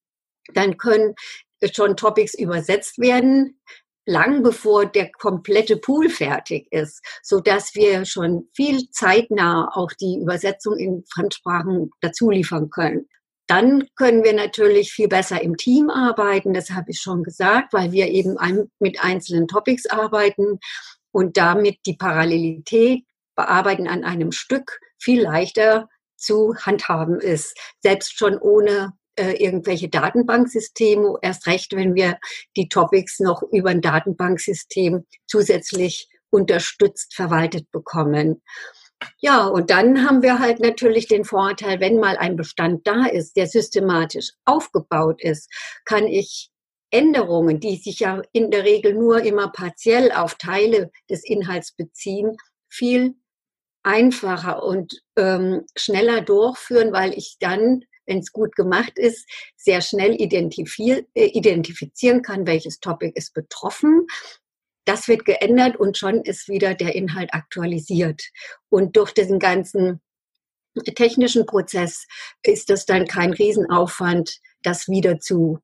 Dann 0.52 0.76
können 0.76 1.14
schon 1.72 1.96
Topics 1.96 2.34
übersetzt 2.34 2.98
werden, 2.98 3.62
lang 4.04 4.42
bevor 4.42 4.84
der 4.84 5.10
komplette 5.10 5.78
Pool 5.78 6.10
fertig 6.10 6.70
ist, 6.70 7.02
so 7.22 7.40
dass 7.40 7.74
wir 7.74 8.04
schon 8.04 8.46
viel 8.54 8.90
zeitnah 8.90 9.70
auch 9.72 9.92
die 9.92 10.18
Übersetzung 10.20 10.76
in 10.76 11.02
Fremdsprachen 11.10 11.92
dazu 12.02 12.28
liefern 12.28 12.68
können. 12.68 13.08
Dann 13.50 13.88
können 13.97 14.23
wir 14.23 14.33
natürlich 14.33 14.92
viel 14.92 15.09
besser 15.09 15.42
im 15.42 15.57
Team 15.57 15.90
arbeiten, 15.90 16.54
das 16.54 16.71
habe 16.71 16.92
ich 16.92 17.00
schon 17.00 17.25
gesagt, 17.25 17.73
weil 17.73 17.90
wir 17.90 18.07
eben 18.07 18.37
mit 18.78 19.02
einzelnen 19.02 19.49
Topics 19.49 19.87
arbeiten 19.87 20.61
und 21.11 21.37
damit 21.37 21.78
die 21.85 21.97
Parallelität 21.97 23.02
bearbeiten 23.35 23.88
an 23.88 24.04
einem 24.04 24.30
Stück 24.30 24.78
viel 25.00 25.23
leichter 25.23 25.88
zu 26.16 26.54
handhaben 26.61 27.19
ist, 27.19 27.59
selbst 27.80 28.16
schon 28.16 28.38
ohne 28.38 28.92
äh, 29.16 29.33
irgendwelche 29.42 29.88
Datenbanksysteme, 29.88 31.16
erst 31.21 31.49
recht, 31.49 31.75
wenn 31.75 31.97
wir 31.97 32.21
die 32.57 32.69
Topics 32.69 33.19
noch 33.19 33.42
über 33.50 33.71
ein 33.71 33.80
Datenbanksystem 33.80 35.04
zusätzlich 35.26 36.09
unterstützt 36.30 37.16
verwaltet 37.16 37.69
bekommen. 37.73 38.42
Ja, 39.19 39.47
und 39.47 39.71
dann 39.71 40.07
haben 40.07 40.23
wir 40.23 40.38
halt 40.38 40.61
natürlich 40.61 41.07
den 41.09 41.25
Vorteil, 41.25 41.80
wenn 41.80 41.99
mal 41.99 42.16
ein 42.16 42.37
Bestand 42.37 42.87
da 42.87 43.07
ist, 43.07 43.37
der 43.37 43.47
systematisch 43.47 44.33
aufgebaut 44.45 45.23
ist, 45.23 45.50
kann 45.85 46.07
ich 46.07 46.50
Änderungen, 46.90 47.61
die 47.61 47.76
sich 47.76 48.00
ja 48.00 48.23
in 48.33 48.50
der 48.50 48.64
Regel 48.64 48.95
nur 48.95 49.23
immer 49.23 49.49
partiell 49.49 50.12
auf 50.12 50.35
Teile 50.35 50.90
des 51.09 51.25
Inhalts 51.25 51.73
beziehen, 51.73 52.37
viel 52.69 53.14
einfacher 53.83 54.62
und 54.62 55.00
ähm, 55.16 55.64
schneller 55.76 56.21
durchführen, 56.21 56.92
weil 56.92 57.16
ich 57.16 57.37
dann 57.38 57.85
wenn 58.11 58.19
es 58.19 58.33
gut 58.33 58.57
gemacht 58.57 58.95
ist, 58.97 59.26
sehr 59.57 59.80
schnell 59.80 60.16
äh, 60.21 61.26
identifizieren 61.26 62.23
kann, 62.23 62.47
welches 62.47 62.80
Topic 62.80 63.12
ist 63.14 63.33
betroffen. 63.35 64.07
Das 64.90 65.06
wird 65.06 65.25
geändert 65.25 65.76
und 65.76 65.97
schon 65.97 66.23
ist 66.23 66.49
wieder 66.49 66.75
der 66.75 66.97
Inhalt 66.97 67.32
aktualisiert. 67.32 68.25
Und 68.70 68.97
durch 68.97 69.12
diesen 69.12 69.38
ganzen 69.38 70.00
technischen 70.97 71.47
Prozess 71.47 72.09
ist 72.42 72.70
das 72.70 72.87
dann 72.87 73.06
kein 73.06 73.32
Riesenaufwand, 73.32 74.40
das 74.64 74.88
wieder 74.88 75.20
zu 75.20 75.61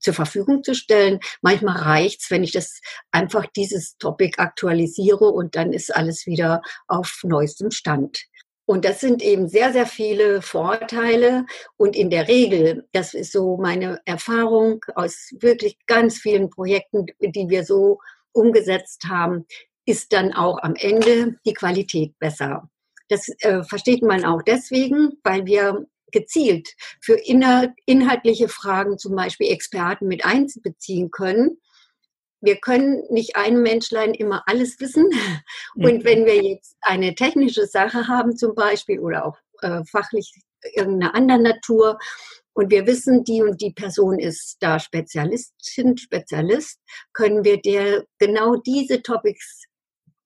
zur 0.00 0.14
Verfügung 0.14 0.64
zu 0.64 0.74
stellen. 0.74 1.20
Manchmal 1.42 1.76
reicht's, 1.76 2.30
wenn 2.30 2.42
ich 2.42 2.52
das 2.52 2.80
einfach 3.10 3.44
dieses 3.54 3.98
Topic 3.98 4.38
aktualisiere 4.38 5.26
und 5.26 5.54
dann 5.54 5.74
ist 5.74 5.94
alles 5.94 6.24
wieder 6.24 6.62
auf 6.86 7.20
neuestem 7.24 7.70
Stand. 7.70 8.24
Und 8.64 8.86
das 8.86 9.00
sind 9.00 9.22
eben 9.22 9.48
sehr, 9.48 9.74
sehr 9.74 9.86
viele 9.86 10.40
Vorteile. 10.40 11.44
Und 11.76 11.96
in 11.96 12.08
der 12.08 12.28
Regel, 12.28 12.86
das 12.92 13.12
ist 13.12 13.32
so 13.32 13.58
meine 13.58 14.00
Erfahrung 14.06 14.82
aus 14.94 15.34
wirklich 15.38 15.76
ganz 15.86 16.16
vielen 16.16 16.48
Projekten, 16.48 17.04
die 17.20 17.50
wir 17.50 17.64
so 17.64 17.98
umgesetzt 18.32 19.04
haben, 19.08 19.46
ist 19.84 20.12
dann 20.12 20.32
auch 20.32 20.58
am 20.62 20.74
Ende 20.74 21.36
die 21.46 21.54
Qualität 21.54 22.18
besser. 22.18 22.68
Das 23.08 23.28
äh, 23.40 23.62
versteht 23.62 24.02
man 24.02 24.24
auch 24.24 24.42
deswegen, 24.42 25.12
weil 25.24 25.46
wir 25.46 25.86
gezielt 26.12 26.68
für 27.00 27.14
inner, 27.14 27.74
inhaltliche 27.86 28.48
Fragen 28.48 28.98
zum 28.98 29.14
Beispiel 29.16 29.50
Experten 29.50 30.08
mit 30.08 30.24
einbeziehen 30.24 31.10
können 31.10 31.58
wir 32.40 32.56
können 32.56 33.02
nicht 33.10 33.36
ein 33.36 33.60
Menschlein 33.62 34.14
immer 34.14 34.42
alles 34.46 34.78
wissen. 34.80 35.10
Und 35.74 36.04
wenn 36.04 36.24
wir 36.24 36.42
jetzt 36.42 36.76
eine 36.80 37.14
technische 37.14 37.66
Sache 37.66 38.06
haben 38.08 38.36
zum 38.36 38.54
Beispiel 38.54 39.00
oder 39.00 39.26
auch 39.26 39.38
äh, 39.62 39.82
fachlich 39.84 40.32
irgendeiner 40.74 41.14
anderen 41.14 41.42
Natur 41.42 41.98
und 42.58 42.72
wir 42.72 42.88
wissen, 42.88 43.22
die 43.22 43.40
und 43.40 43.60
die 43.60 43.72
Person 43.72 44.18
ist 44.18 44.56
da 44.58 44.80
Spezialistin, 44.80 45.96
Spezialist, 45.96 46.80
können 47.12 47.44
wir 47.44 47.62
der 47.62 48.04
genau 48.18 48.56
diese 48.56 49.00
Topics 49.00 49.62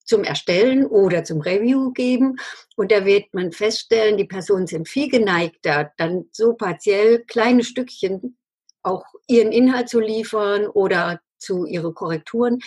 zum 0.07 0.25
Erstellen 0.25 0.87
oder 0.87 1.25
zum 1.25 1.43
Review 1.43 1.93
geben. 1.93 2.37
Und 2.75 2.91
da 2.91 3.05
wird 3.05 3.35
man 3.35 3.53
feststellen, 3.53 4.17
die 4.17 4.25
Personen 4.25 4.67
sind 4.67 4.89
viel 4.89 5.11
geneigter, 5.11 5.93
dann 5.99 6.25
so 6.33 6.55
partiell 6.55 7.23
kleine 7.27 7.65
Stückchen 7.65 8.39
auch 8.83 9.05
ihren 9.27 9.53
Inhalt 9.53 9.91
zu 9.91 10.01
liefern 10.01 10.69
oder 10.69 11.21
zu 11.37 11.67
ihre 11.67 11.93
Korrekturen 11.93 12.61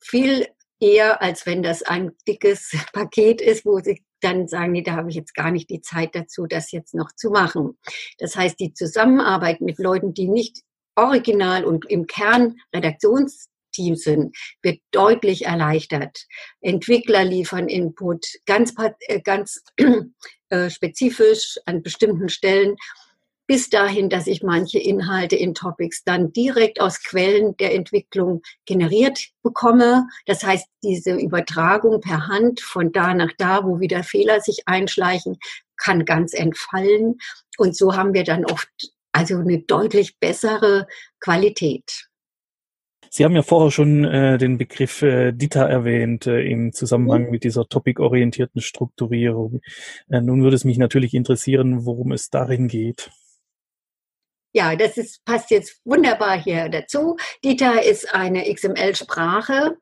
viel 0.00 0.46
eher, 0.80 1.22
als 1.22 1.46
wenn 1.46 1.62
das 1.62 1.82
ein 1.82 2.12
dickes 2.28 2.72
Paket 2.92 3.40
ist, 3.40 3.64
wo 3.64 3.78
sie 3.78 4.04
dann 4.22 4.48
sagen, 4.48 4.72
nee, 4.72 4.82
da 4.82 4.92
habe 4.92 5.10
ich 5.10 5.16
jetzt 5.16 5.34
gar 5.34 5.50
nicht 5.50 5.70
die 5.70 5.80
Zeit 5.80 6.14
dazu, 6.14 6.46
das 6.46 6.72
jetzt 6.72 6.94
noch 6.94 7.12
zu 7.12 7.30
machen. 7.30 7.78
Das 8.18 8.36
heißt, 8.36 8.58
die 8.60 8.72
Zusammenarbeit 8.72 9.60
mit 9.60 9.78
Leuten, 9.78 10.14
die 10.14 10.28
nicht 10.28 10.62
original 10.94 11.64
und 11.64 11.88
im 11.90 12.06
Kern 12.06 12.56
Redaktionsteam 12.74 13.96
sind, 13.96 14.36
wird 14.62 14.80
deutlich 14.90 15.46
erleichtert. 15.46 16.26
Entwickler 16.60 17.24
liefern 17.24 17.68
Input 17.68 18.26
ganz, 18.46 18.74
äh, 19.06 19.20
ganz 19.20 19.62
äh, 20.50 20.70
spezifisch 20.70 21.58
an 21.66 21.82
bestimmten 21.82 22.28
Stellen 22.28 22.76
bis 23.46 23.70
dahin, 23.70 24.08
dass 24.08 24.26
ich 24.26 24.42
manche 24.42 24.78
Inhalte 24.78 25.36
in 25.36 25.54
Topics 25.54 26.04
dann 26.04 26.32
direkt 26.32 26.80
aus 26.80 27.02
Quellen 27.02 27.56
der 27.56 27.74
Entwicklung 27.74 28.42
generiert 28.66 29.28
bekomme. 29.42 30.06
Das 30.26 30.42
heißt, 30.42 30.66
diese 30.82 31.14
Übertragung 31.14 32.00
per 32.00 32.28
Hand 32.28 32.60
von 32.60 32.92
da 32.92 33.14
nach 33.14 33.32
da, 33.38 33.64
wo 33.64 33.80
wieder 33.80 34.04
Fehler 34.04 34.40
sich 34.40 34.62
einschleichen, 34.66 35.38
kann 35.76 36.04
ganz 36.04 36.32
entfallen. 36.34 37.18
Und 37.58 37.76
so 37.76 37.96
haben 37.96 38.14
wir 38.14 38.24
dann 38.24 38.44
oft 38.44 38.68
also 39.12 39.36
eine 39.36 39.60
deutlich 39.60 40.18
bessere 40.18 40.86
Qualität. 41.20 42.08
Sie 43.14 43.26
haben 43.26 43.34
ja 43.34 43.42
vorher 43.42 43.70
schon 43.70 44.06
äh, 44.06 44.38
den 44.38 44.56
Begriff 44.56 45.02
äh, 45.02 45.32
DITA 45.32 45.66
erwähnt 45.66 46.26
äh, 46.26 46.40
im 46.44 46.72
Zusammenhang 46.72 47.24
mhm. 47.24 47.30
mit 47.30 47.44
dieser 47.44 47.68
topic-orientierten 47.68 48.62
Strukturierung. 48.62 49.60
Äh, 50.08 50.22
nun 50.22 50.42
würde 50.42 50.56
es 50.56 50.64
mich 50.64 50.78
natürlich 50.78 51.12
interessieren, 51.12 51.84
worum 51.84 52.12
es 52.12 52.30
darin 52.30 52.68
geht. 52.68 53.10
Ja, 54.54 54.76
das 54.76 54.98
ist, 54.98 55.24
passt 55.24 55.50
jetzt 55.50 55.80
wunderbar 55.84 56.38
hier 56.38 56.68
dazu. 56.68 57.16
Dita 57.42 57.78
ist 57.78 58.14
eine 58.14 58.52
XML-Sprache, 58.52 59.78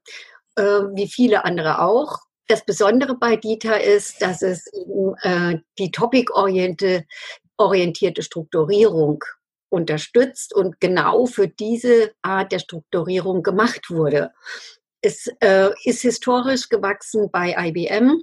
äh, 0.55 0.63
wie 0.63 1.09
viele 1.09 1.45
andere 1.45 1.83
auch. 1.83 2.19
Das 2.47 2.65
Besondere 2.65 3.17
bei 3.17 3.35
Dita 3.37 3.75
ist, 3.75 4.23
dass 4.23 4.43
es 4.43 4.73
eben 4.73 5.17
äh, 5.23 5.59
die 5.79 5.91
topic-orientierte 5.91 8.23
Strukturierung 8.23 9.25
unterstützt 9.71 10.55
und 10.55 10.79
genau 10.81 11.27
für 11.27 11.49
diese 11.49 12.13
Art 12.23 12.53
der 12.53 12.61
Strukturierung 12.61 13.43
gemacht 13.43 13.91
wurde. 13.91 14.31
Es 15.01 15.27
äh, 15.41 15.71
ist 15.85 16.03
historisch 16.03 16.69
gewachsen 16.69 17.29
bei 17.33 17.57
IBM. 17.59 18.23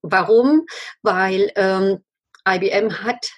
Warum? 0.00 0.66
Weil 1.02 1.52
ähm, 1.56 2.02
IBM 2.48 3.02
hat 3.02 3.30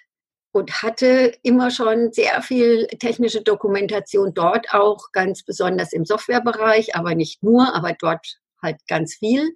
und 0.55 0.83
hatte 0.83 1.35
immer 1.43 1.73
schon 1.73 2.13
sehr 2.13 2.41
viel 2.41 2.87
technische 2.87 3.43
Dokumentation 3.43 4.35
dort 4.35 4.73
auch, 4.73 5.11
ganz 5.11 5.43
besonders 5.43 5.93
im 5.93 6.05
Softwarebereich, 6.05 6.95
aber 6.95 7.17
nicht 7.17 7.43
nur, 7.43 7.75
aber 7.75 7.95
dort 7.99 8.39
halt 8.63 8.77
ganz 8.87 9.17
viel. 9.17 9.53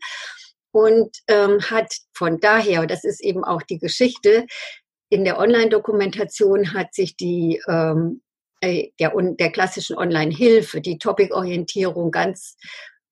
Und 0.72 1.16
ähm, 1.28 1.60
hat 1.70 1.94
von 2.12 2.40
daher, 2.40 2.84
das 2.86 3.04
ist 3.04 3.22
eben 3.22 3.44
auch 3.44 3.62
die 3.62 3.78
Geschichte, 3.78 4.46
in 5.08 5.24
der 5.24 5.38
Online-Dokumentation 5.38 6.74
hat 6.74 6.92
sich 6.94 7.16
die 7.16 7.62
ähm, 7.68 8.20
äh, 8.60 8.88
der, 8.98 9.12
der 9.14 9.52
klassischen 9.52 9.96
Online-Hilfe, 9.96 10.80
die 10.80 10.98
Topic-Orientierung 10.98 12.10
ganz 12.10 12.56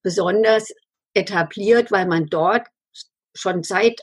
besonders 0.02 0.72
etabliert, 1.14 1.92
weil 1.92 2.06
man 2.06 2.26
dort 2.26 2.66
schon 3.32 3.62
seit 3.62 4.00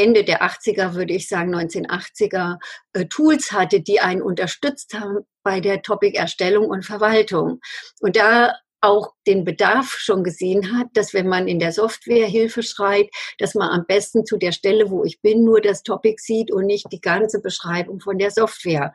Ende 0.00 0.24
der 0.24 0.42
80er, 0.42 0.94
würde 0.94 1.12
ich 1.12 1.28
sagen, 1.28 1.54
1980er, 1.54 2.58
äh, 2.92 3.06
Tools 3.06 3.52
hatte, 3.52 3.80
die 3.80 4.00
einen 4.00 4.22
unterstützt 4.22 4.94
haben 4.94 5.20
bei 5.42 5.60
der 5.60 5.82
Topic-Erstellung 5.82 6.68
und 6.68 6.84
Verwaltung. 6.84 7.60
Und 8.00 8.16
da 8.16 8.54
auch 8.82 9.12
den 9.26 9.44
Bedarf 9.44 9.90
schon 9.98 10.24
gesehen 10.24 10.78
hat, 10.78 10.86
dass 10.94 11.12
wenn 11.12 11.28
man 11.28 11.48
in 11.48 11.58
der 11.58 11.72
Software 11.72 12.26
Hilfe 12.26 12.62
schreibt, 12.62 13.14
dass 13.38 13.54
man 13.54 13.68
am 13.68 13.84
besten 13.86 14.24
zu 14.24 14.38
der 14.38 14.52
Stelle, 14.52 14.90
wo 14.90 15.04
ich 15.04 15.20
bin, 15.20 15.44
nur 15.44 15.60
das 15.60 15.82
Topic 15.82 16.16
sieht 16.18 16.50
und 16.50 16.64
nicht 16.64 16.86
die 16.90 17.00
ganze 17.00 17.40
Beschreibung 17.42 18.00
von 18.00 18.18
der 18.18 18.30
Software. 18.30 18.94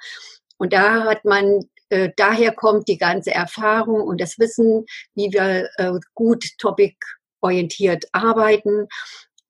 Und 0.58 0.74
da 0.74 1.04
hat 1.04 1.24
man 1.24 1.62
äh, 1.89 2.10
daher 2.15 2.52
kommt 2.52 2.88
die 2.88 2.98
ganze 2.98 3.32
Erfahrung 3.32 4.02
und 4.02 4.20
das 4.20 4.39
Wissen, 4.39 4.86
wie 5.13 5.32
wir 5.32 5.70
äh, 5.78 6.00
gut 6.13 6.44
topic-orientiert 6.58 8.06
arbeiten. 8.12 8.88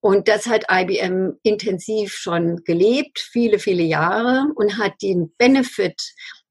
Und 0.05 0.27
das 0.27 0.45
hat 0.45 0.65
IBM 0.69 1.39
intensiv 1.41 2.13
schon 2.13 2.63
gelebt, 2.63 3.17
viele, 3.17 3.57
viele 3.57 3.81
Jahre 3.81 4.45
und 4.53 4.77
hat 4.77 5.01
den 5.01 5.33
Benefit 5.39 5.99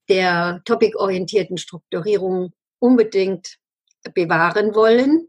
der 0.08 0.60
topic-orientierten 0.64 1.56
Strukturierung 1.56 2.50
unbedingt 2.80 3.58
bewahren 4.12 4.74
wollen. 4.74 5.28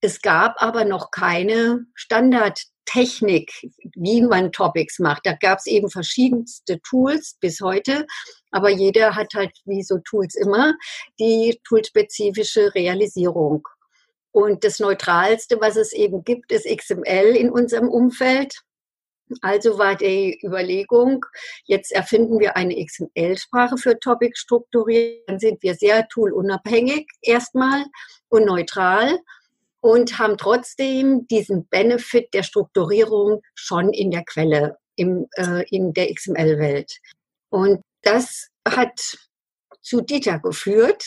Es 0.00 0.22
gab 0.22 0.62
aber 0.62 0.84
noch 0.84 1.10
keine 1.10 1.86
Standardtechnik, 1.96 3.50
wie 3.96 4.22
man 4.22 4.52
Topics 4.52 5.00
macht. 5.00 5.22
Da 5.26 5.32
gab 5.32 5.58
es 5.58 5.66
eben 5.66 5.90
verschiedenste 5.90 6.78
Tools 6.82 7.36
bis 7.40 7.60
heute, 7.60 8.06
aber 8.52 8.70
jeder 8.70 9.16
hat 9.16 9.34
halt, 9.34 9.50
wie 9.64 9.82
so 9.82 9.98
Tools 10.08 10.36
immer, 10.36 10.74
die 11.18 11.60
toolspezifische 11.66 12.76
Realisierung. 12.76 13.66
Und 14.32 14.64
das 14.64 14.78
Neutralste, 14.78 15.60
was 15.60 15.76
es 15.76 15.92
eben 15.92 16.24
gibt, 16.24 16.52
ist 16.52 16.66
XML 16.66 17.36
in 17.36 17.50
unserem 17.50 17.88
Umfeld. 17.88 18.54
Also 19.42 19.78
war 19.78 19.94
die 19.94 20.40
Überlegung, 20.42 21.24
jetzt 21.64 21.92
erfinden 21.92 22.40
wir 22.40 22.56
eine 22.56 22.84
XML-Sprache 22.84 23.76
für 23.76 23.98
Topic 23.98 24.32
strukturiert. 24.36 25.28
Dann 25.28 25.38
sind 25.38 25.62
wir 25.62 25.74
sehr 25.74 26.08
toolunabhängig 26.08 27.06
erstmal 27.22 27.84
und 28.28 28.46
neutral 28.46 29.18
und 29.80 30.18
haben 30.18 30.36
trotzdem 30.36 31.26
diesen 31.28 31.66
Benefit 31.68 32.34
der 32.34 32.42
Strukturierung 32.42 33.42
schon 33.54 33.92
in 33.92 34.10
der 34.10 34.24
Quelle, 34.24 34.78
im, 34.96 35.26
äh, 35.36 35.64
in 35.70 35.92
der 35.92 36.12
XML-Welt. 36.12 36.98
Und 37.50 37.82
das 38.02 38.48
hat 38.66 39.16
zu 39.80 40.00
Dieter 40.00 40.38
geführt. 40.38 41.04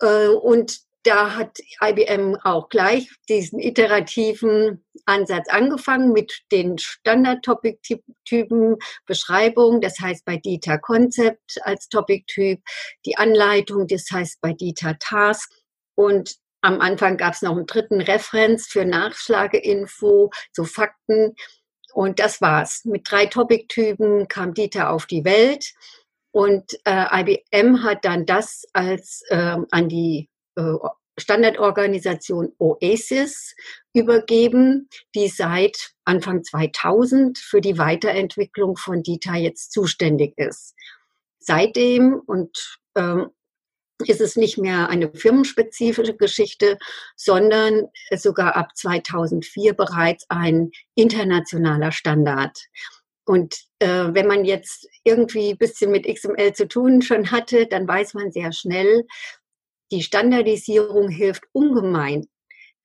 Äh, 0.00 0.28
und 0.28 0.87
da 1.08 1.36
hat 1.36 1.58
IBM 1.82 2.36
auch 2.44 2.68
gleich 2.68 3.08
diesen 3.28 3.60
iterativen 3.60 4.84
Ansatz 5.06 5.48
angefangen 5.48 6.12
mit 6.12 6.42
den 6.52 6.76
Standard-Topic-Typen, 6.76 8.76
Beschreibung, 9.06 9.80
das 9.80 9.98
heißt 10.00 10.26
bei 10.26 10.36
Dita 10.36 10.76
Concept 10.76 11.60
als 11.62 11.88
Topic-Typ, 11.88 12.60
die 13.06 13.16
Anleitung, 13.16 13.86
das 13.86 14.04
heißt 14.12 14.38
bei 14.42 14.52
Dita 14.52 14.94
Task 15.00 15.50
und 15.94 16.36
am 16.60 16.80
Anfang 16.80 17.16
gab 17.16 17.34
es 17.34 17.42
noch 17.42 17.56
einen 17.56 17.66
dritten 17.66 18.00
Referenz 18.00 18.66
für 18.66 18.84
Nachschlageinfo, 18.84 20.30
so 20.52 20.64
Fakten. 20.64 21.36
Und 21.92 22.18
das 22.18 22.40
war's. 22.40 22.84
Mit 22.84 23.10
drei 23.10 23.26
Topic-Typen 23.26 24.26
kam 24.26 24.54
Dieter 24.54 24.90
auf 24.90 25.06
die 25.06 25.24
Welt. 25.24 25.72
Und 26.32 26.64
äh, 26.84 27.20
IBM 27.20 27.84
hat 27.84 28.04
dann 28.04 28.26
das 28.26 28.64
als 28.72 29.22
äh, 29.28 29.56
an 29.70 29.88
die 29.88 30.28
äh, 30.56 30.74
Standardorganisation 31.18 32.52
OASIS 32.58 33.54
übergeben, 33.92 34.88
die 35.14 35.28
seit 35.28 35.92
Anfang 36.04 36.44
2000 36.44 37.38
für 37.38 37.60
die 37.60 37.78
Weiterentwicklung 37.78 38.76
von 38.76 39.02
DITA 39.02 39.36
jetzt 39.36 39.72
zuständig 39.72 40.34
ist. 40.36 40.74
Seitdem 41.38 42.14
und 42.26 42.78
ähm, 42.96 43.30
ist 44.06 44.20
es 44.20 44.36
nicht 44.36 44.58
mehr 44.58 44.88
eine 44.88 45.12
firmenspezifische 45.12 46.14
Geschichte, 46.16 46.78
sondern 47.16 47.88
sogar 48.14 48.56
ab 48.56 48.76
2004 48.76 49.74
bereits 49.74 50.24
ein 50.28 50.70
internationaler 50.94 51.90
Standard. 51.90 52.58
Und 53.24 53.56
äh, 53.80 54.06
wenn 54.12 54.26
man 54.26 54.44
jetzt 54.44 54.88
irgendwie 55.04 55.50
ein 55.50 55.58
bisschen 55.58 55.90
mit 55.90 56.06
XML 56.06 56.54
zu 56.54 56.66
tun 56.66 57.02
schon 57.02 57.30
hatte, 57.30 57.66
dann 57.66 57.86
weiß 57.86 58.14
man 58.14 58.32
sehr 58.32 58.52
schnell, 58.52 59.04
die 59.90 60.02
Standardisierung 60.02 61.08
hilft 61.08 61.44
ungemein 61.52 62.26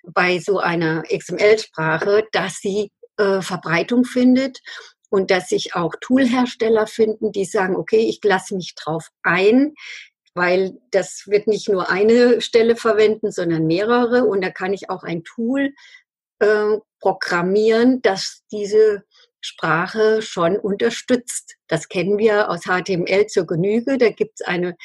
bei 0.03 0.39
so 0.39 0.59
einer 0.59 1.03
XML-Sprache, 1.03 2.25
dass 2.31 2.59
sie 2.59 2.91
äh, 3.17 3.41
Verbreitung 3.41 4.05
findet 4.05 4.59
und 5.09 5.31
dass 5.31 5.49
sich 5.49 5.75
auch 5.75 5.93
Toolhersteller 6.01 6.87
finden, 6.87 7.31
die 7.31 7.45
sagen, 7.45 7.75
okay, 7.75 8.07
ich 8.09 8.19
lasse 8.23 8.55
mich 8.55 8.73
drauf 8.75 9.09
ein, 9.21 9.73
weil 10.33 10.79
das 10.91 11.25
wird 11.27 11.47
nicht 11.47 11.69
nur 11.69 11.89
eine 11.89 12.41
Stelle 12.41 12.75
verwenden, 12.75 13.31
sondern 13.31 13.67
mehrere 13.67 14.25
und 14.25 14.43
da 14.43 14.49
kann 14.49 14.73
ich 14.73 14.89
auch 14.89 15.03
ein 15.03 15.23
Tool 15.23 15.73
äh, 16.39 16.77
programmieren, 16.99 18.01
das 18.01 18.41
diese 18.51 19.03
Sprache 19.39 20.21
schon 20.21 20.57
unterstützt. 20.57 21.57
Das 21.67 21.89
kennen 21.89 22.17
wir 22.17 22.49
aus 22.49 22.61
HTML 22.61 23.27
zur 23.27 23.45
Genüge. 23.45 23.97
Da 23.97 24.09
gibt 24.09 24.39
es 24.39 24.47
eine 24.47 24.75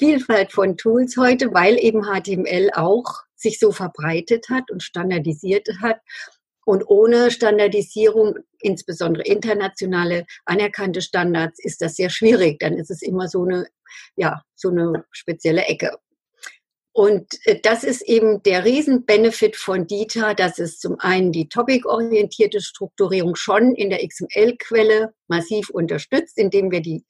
Vielfalt 0.00 0.50
von 0.50 0.78
Tools 0.78 1.18
heute, 1.18 1.52
weil 1.52 1.78
eben 1.78 2.04
HTML 2.04 2.70
auch 2.72 3.20
sich 3.36 3.58
so 3.58 3.70
verbreitet 3.70 4.48
hat 4.48 4.70
und 4.70 4.82
standardisiert 4.82 5.68
hat. 5.82 6.00
Und 6.64 6.84
ohne 6.88 7.30
Standardisierung, 7.30 8.36
insbesondere 8.60 9.24
internationale 9.24 10.24
anerkannte 10.46 11.02
Standards, 11.02 11.62
ist 11.62 11.82
das 11.82 11.96
sehr 11.96 12.08
schwierig. 12.08 12.60
Dann 12.60 12.78
ist 12.78 12.90
es 12.90 13.02
immer 13.02 13.28
so 13.28 13.44
eine, 13.44 13.66
ja, 14.16 14.42
so 14.54 14.70
eine 14.70 15.04
spezielle 15.12 15.66
Ecke. 15.66 15.98
Und 16.92 17.26
äh, 17.44 17.60
das 17.62 17.84
ist 17.84 18.00
eben 18.02 18.42
der 18.42 18.64
Riesenbenefit 18.64 19.56
von 19.56 19.86
DITA, 19.86 20.32
dass 20.32 20.58
es 20.58 20.78
zum 20.78 20.98
einen 20.98 21.30
die 21.30 21.48
topic-orientierte 21.48 22.60
Strukturierung 22.60 23.36
schon 23.36 23.74
in 23.74 23.90
der 23.90 24.06
XML-Quelle 24.06 25.12
massiv 25.28 25.68
unterstützt, 25.70 26.38
indem 26.38 26.70
wir 26.70 26.80
die 26.80 27.04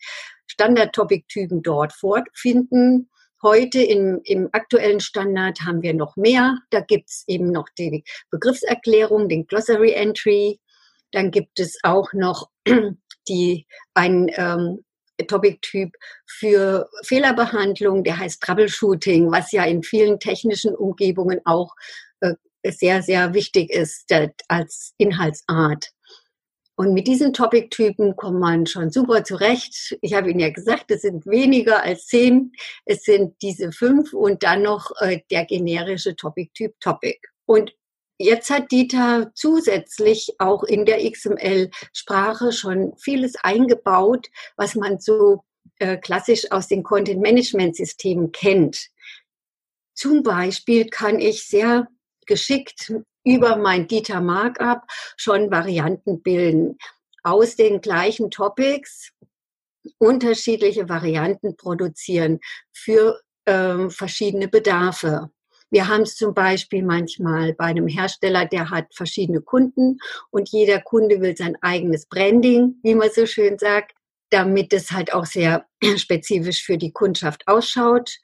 Standard-Topic-Typen 0.50 1.62
dort 1.62 1.92
fortfinden. 1.92 3.08
Heute 3.42 3.80
im, 3.80 4.20
im 4.24 4.48
aktuellen 4.52 5.00
Standard 5.00 5.60
haben 5.60 5.80
wir 5.80 5.94
noch 5.94 6.16
mehr. 6.16 6.58
Da 6.70 6.80
gibt 6.80 7.08
es 7.08 7.24
eben 7.26 7.52
noch 7.52 7.68
die 7.78 8.04
Begriffserklärung, 8.30 9.28
den 9.28 9.46
Glossary 9.46 9.92
Entry. 9.92 10.60
Dann 11.12 11.30
gibt 11.30 11.58
es 11.60 11.78
auch 11.82 12.12
noch 12.12 12.50
die, 13.28 13.66
ein 13.94 14.30
ähm, 14.34 14.84
Topic-Typ 15.26 15.92
für 16.26 16.88
Fehlerbehandlung, 17.04 18.04
der 18.04 18.18
heißt 18.18 18.42
Troubleshooting, 18.42 19.30
was 19.30 19.52
ja 19.52 19.64
in 19.64 19.82
vielen 19.82 20.18
technischen 20.18 20.74
Umgebungen 20.74 21.40
auch 21.44 21.74
äh, 22.20 22.34
sehr, 22.64 23.02
sehr 23.02 23.32
wichtig 23.34 23.70
ist 23.70 24.12
als 24.48 24.94
Inhaltsart. 24.98 25.90
Und 26.80 26.94
mit 26.94 27.06
diesen 27.06 27.34
Topic-Typen 27.34 28.16
kommt 28.16 28.40
man 28.40 28.64
schon 28.64 28.90
super 28.90 29.22
zurecht. 29.22 29.98
Ich 30.00 30.14
habe 30.14 30.30
Ihnen 30.30 30.40
ja 30.40 30.48
gesagt, 30.48 30.90
es 30.90 31.02
sind 31.02 31.26
weniger 31.26 31.82
als 31.82 32.06
zehn. 32.06 32.52
Es 32.86 33.02
sind 33.02 33.34
diese 33.42 33.70
fünf 33.70 34.14
und 34.14 34.42
dann 34.44 34.62
noch 34.62 34.90
äh, 35.00 35.20
der 35.30 35.44
generische 35.44 36.16
Topic-Typ 36.16 36.80
Topic. 36.80 37.18
Und 37.44 37.76
jetzt 38.16 38.48
hat 38.48 38.72
Dieter 38.72 39.30
zusätzlich 39.34 40.36
auch 40.38 40.62
in 40.62 40.86
der 40.86 41.06
XML-Sprache 41.06 42.50
schon 42.50 42.96
vieles 42.96 43.34
eingebaut, 43.42 44.28
was 44.56 44.74
man 44.74 45.00
so 45.00 45.44
äh, 45.80 45.98
klassisch 45.98 46.50
aus 46.50 46.66
den 46.66 46.82
Content-Management-Systemen 46.82 48.32
kennt. 48.32 48.88
Zum 49.92 50.22
Beispiel 50.22 50.86
kann 50.86 51.18
ich 51.18 51.46
sehr 51.46 51.88
geschickt 52.24 52.90
über 53.24 53.56
mein 53.56 53.86
Dieter 53.86 54.20
Markup 54.20 54.82
schon 55.16 55.50
Varianten 55.50 56.22
bilden. 56.22 56.78
Aus 57.22 57.56
den 57.56 57.80
gleichen 57.80 58.30
Topics 58.30 59.12
unterschiedliche 59.98 60.88
Varianten 60.88 61.56
produzieren 61.56 62.40
für 62.72 63.20
ähm, 63.46 63.90
verschiedene 63.90 64.48
Bedarfe. 64.48 65.30
Wir 65.70 65.86
haben 65.86 66.02
es 66.02 66.16
zum 66.16 66.34
Beispiel 66.34 66.82
manchmal 66.82 67.54
bei 67.54 67.66
einem 67.66 67.86
Hersteller, 67.86 68.44
der 68.44 68.70
hat 68.70 68.92
verschiedene 68.92 69.40
Kunden 69.40 69.98
und 70.30 70.48
jeder 70.48 70.80
Kunde 70.80 71.20
will 71.20 71.36
sein 71.36 71.56
eigenes 71.60 72.06
Branding, 72.06 72.76
wie 72.82 72.96
man 72.96 73.10
so 73.10 73.24
schön 73.24 73.56
sagt, 73.56 73.92
damit 74.30 74.72
es 74.72 74.90
halt 74.90 75.14
auch 75.14 75.26
sehr 75.26 75.66
spezifisch 75.96 76.64
für 76.64 76.76
die 76.76 76.92
Kundschaft 76.92 77.46
ausschaut. 77.46 78.18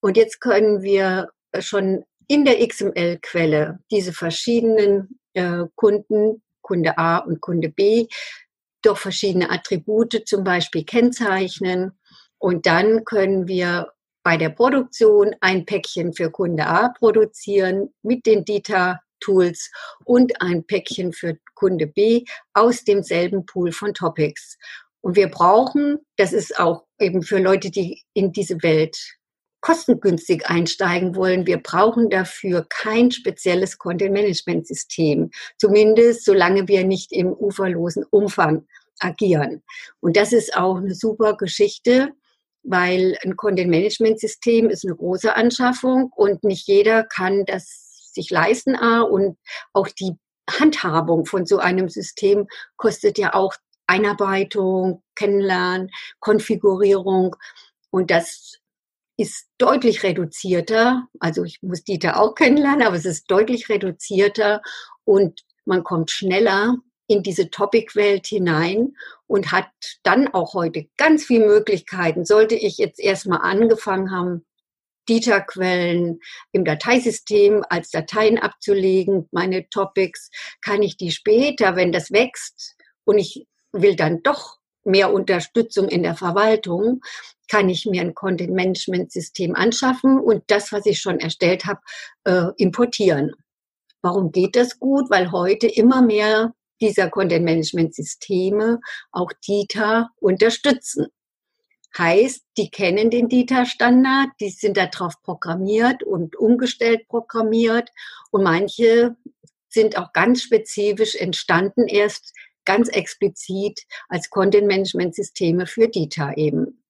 Und 0.00 0.16
jetzt 0.16 0.40
können 0.40 0.82
wir 0.82 1.30
schon 1.58 2.04
in 2.32 2.46
der 2.46 2.66
XML-Quelle 2.66 3.80
diese 3.90 4.14
verschiedenen 4.14 5.20
äh, 5.34 5.64
Kunden, 5.74 6.42
Kunde 6.62 6.96
A 6.96 7.18
und 7.18 7.42
Kunde 7.42 7.68
B, 7.68 8.06
durch 8.80 8.98
verschiedene 9.00 9.50
Attribute 9.50 10.22
zum 10.24 10.42
Beispiel 10.42 10.84
kennzeichnen. 10.84 11.92
Und 12.38 12.64
dann 12.64 13.04
können 13.04 13.48
wir 13.48 13.92
bei 14.22 14.38
der 14.38 14.48
Produktion 14.48 15.36
ein 15.42 15.66
Päckchen 15.66 16.14
für 16.14 16.30
Kunde 16.30 16.66
A 16.66 16.88
produzieren 16.88 17.92
mit 18.02 18.24
den 18.24 18.46
DITA 18.46 19.00
Tools 19.20 19.70
und 20.06 20.40
ein 20.40 20.64
Päckchen 20.64 21.12
für 21.12 21.36
Kunde 21.54 21.86
B 21.86 22.24
aus 22.54 22.82
demselben 22.82 23.44
Pool 23.44 23.72
von 23.72 23.92
Topics. 23.92 24.56
Und 25.02 25.16
wir 25.16 25.28
brauchen, 25.28 25.98
das 26.16 26.32
ist 26.32 26.58
auch 26.58 26.86
eben 26.98 27.22
für 27.22 27.40
Leute, 27.40 27.70
die 27.70 28.02
in 28.14 28.32
diese 28.32 28.62
Welt 28.62 28.96
kostengünstig 29.62 30.46
einsteigen 30.46 31.16
wollen, 31.16 31.46
wir 31.46 31.62
brauchen 31.62 32.10
dafür 32.10 32.66
kein 32.68 33.10
spezielles 33.10 33.78
Content-Management-System. 33.78 35.30
Zumindest 35.56 36.26
solange 36.26 36.68
wir 36.68 36.84
nicht 36.84 37.12
im 37.12 37.32
uferlosen 37.32 38.04
Umfang 38.10 38.66
agieren. 38.98 39.62
Und 40.00 40.16
das 40.16 40.32
ist 40.34 40.54
auch 40.56 40.76
eine 40.76 40.94
super 40.94 41.36
Geschichte, 41.36 42.10
weil 42.62 43.16
ein 43.24 43.36
Content-Management-System 43.36 44.68
ist 44.68 44.84
eine 44.84 44.94
große 44.94 45.34
Anschaffung 45.34 46.12
und 46.14 46.44
nicht 46.44 46.68
jeder 46.68 47.04
kann 47.04 47.44
das 47.44 48.10
sich 48.12 48.30
leisten. 48.30 48.76
Und 48.76 49.38
auch 49.72 49.88
die 49.88 50.12
Handhabung 50.50 51.24
von 51.24 51.46
so 51.46 51.58
einem 51.58 51.88
System 51.88 52.46
kostet 52.76 53.16
ja 53.16 53.34
auch 53.34 53.54
Einarbeitung, 53.86 55.02
Kennenlernen, 55.14 55.90
Konfigurierung. 56.20 57.36
Und 57.90 58.10
das 58.10 58.58
ist 59.16 59.48
deutlich 59.58 60.02
reduzierter. 60.02 61.08
Also 61.20 61.44
ich 61.44 61.58
muss 61.62 61.84
Dieter 61.84 62.20
auch 62.20 62.34
kennenlernen, 62.34 62.86
aber 62.86 62.96
es 62.96 63.04
ist 63.04 63.30
deutlich 63.30 63.68
reduzierter 63.68 64.62
und 65.04 65.42
man 65.64 65.84
kommt 65.84 66.10
schneller 66.10 66.76
in 67.06 67.22
diese 67.22 67.50
Topic-Welt 67.50 68.26
hinein 68.26 68.94
und 69.26 69.52
hat 69.52 69.68
dann 70.02 70.28
auch 70.28 70.54
heute 70.54 70.86
ganz 70.96 71.24
viele 71.24 71.46
Möglichkeiten. 71.46 72.24
Sollte 72.24 72.54
ich 72.54 72.78
jetzt 72.78 73.00
erstmal 73.00 73.40
angefangen 73.42 74.10
haben, 74.10 74.46
Dieter-Quellen 75.08 76.20
im 76.52 76.64
Dateisystem 76.64 77.64
als 77.68 77.90
Dateien 77.90 78.38
abzulegen, 78.38 79.28
meine 79.32 79.68
Topics, 79.68 80.30
kann 80.60 80.82
ich 80.82 80.96
die 80.96 81.10
später, 81.10 81.76
wenn 81.76 81.92
das 81.92 82.12
wächst 82.12 82.76
und 83.04 83.18
ich 83.18 83.46
will 83.72 83.96
dann 83.96 84.22
doch 84.22 84.58
mehr 84.84 85.12
Unterstützung 85.12 85.88
in 85.88 86.02
der 86.02 86.14
Verwaltung, 86.14 87.00
kann 87.48 87.68
ich 87.68 87.86
mir 87.86 88.00
ein 88.00 88.14
Content-Management-System 88.14 89.54
anschaffen 89.54 90.18
und 90.18 90.44
das, 90.46 90.72
was 90.72 90.86
ich 90.86 91.00
schon 91.00 91.20
erstellt 91.20 91.66
habe, 91.66 91.80
äh, 92.24 92.46
importieren. 92.56 93.32
Warum 94.00 94.32
geht 94.32 94.56
das 94.56 94.78
gut? 94.78 95.10
Weil 95.10 95.30
heute 95.32 95.66
immer 95.66 96.02
mehr 96.02 96.54
dieser 96.80 97.08
Content-Management-Systeme 97.10 98.80
auch 99.12 99.32
DITA 99.46 100.10
unterstützen. 100.16 101.06
Heißt, 101.96 102.42
die 102.56 102.70
kennen 102.70 103.10
den 103.10 103.28
DITA-Standard, 103.28 104.30
die 104.40 104.48
sind 104.48 104.76
darauf 104.78 105.20
programmiert 105.22 106.02
und 106.02 106.36
umgestellt 106.36 107.06
programmiert 107.06 107.90
und 108.30 108.42
manche 108.42 109.14
sind 109.68 109.96
auch 109.98 110.12
ganz 110.12 110.42
spezifisch 110.42 111.14
entstanden 111.14 111.86
erst 111.86 112.34
ganz 112.64 112.88
explizit 112.88 113.82
als 114.08 114.30
Content-Management-Systeme 114.30 115.66
für 115.66 115.88
DITA 115.88 116.34
eben. 116.34 116.82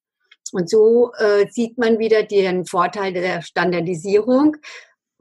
Und 0.52 0.68
so 0.68 1.12
äh, 1.14 1.46
sieht 1.50 1.78
man 1.78 1.98
wieder 1.98 2.22
den 2.22 2.66
Vorteil 2.66 3.12
der 3.12 3.42
Standardisierung. 3.42 4.56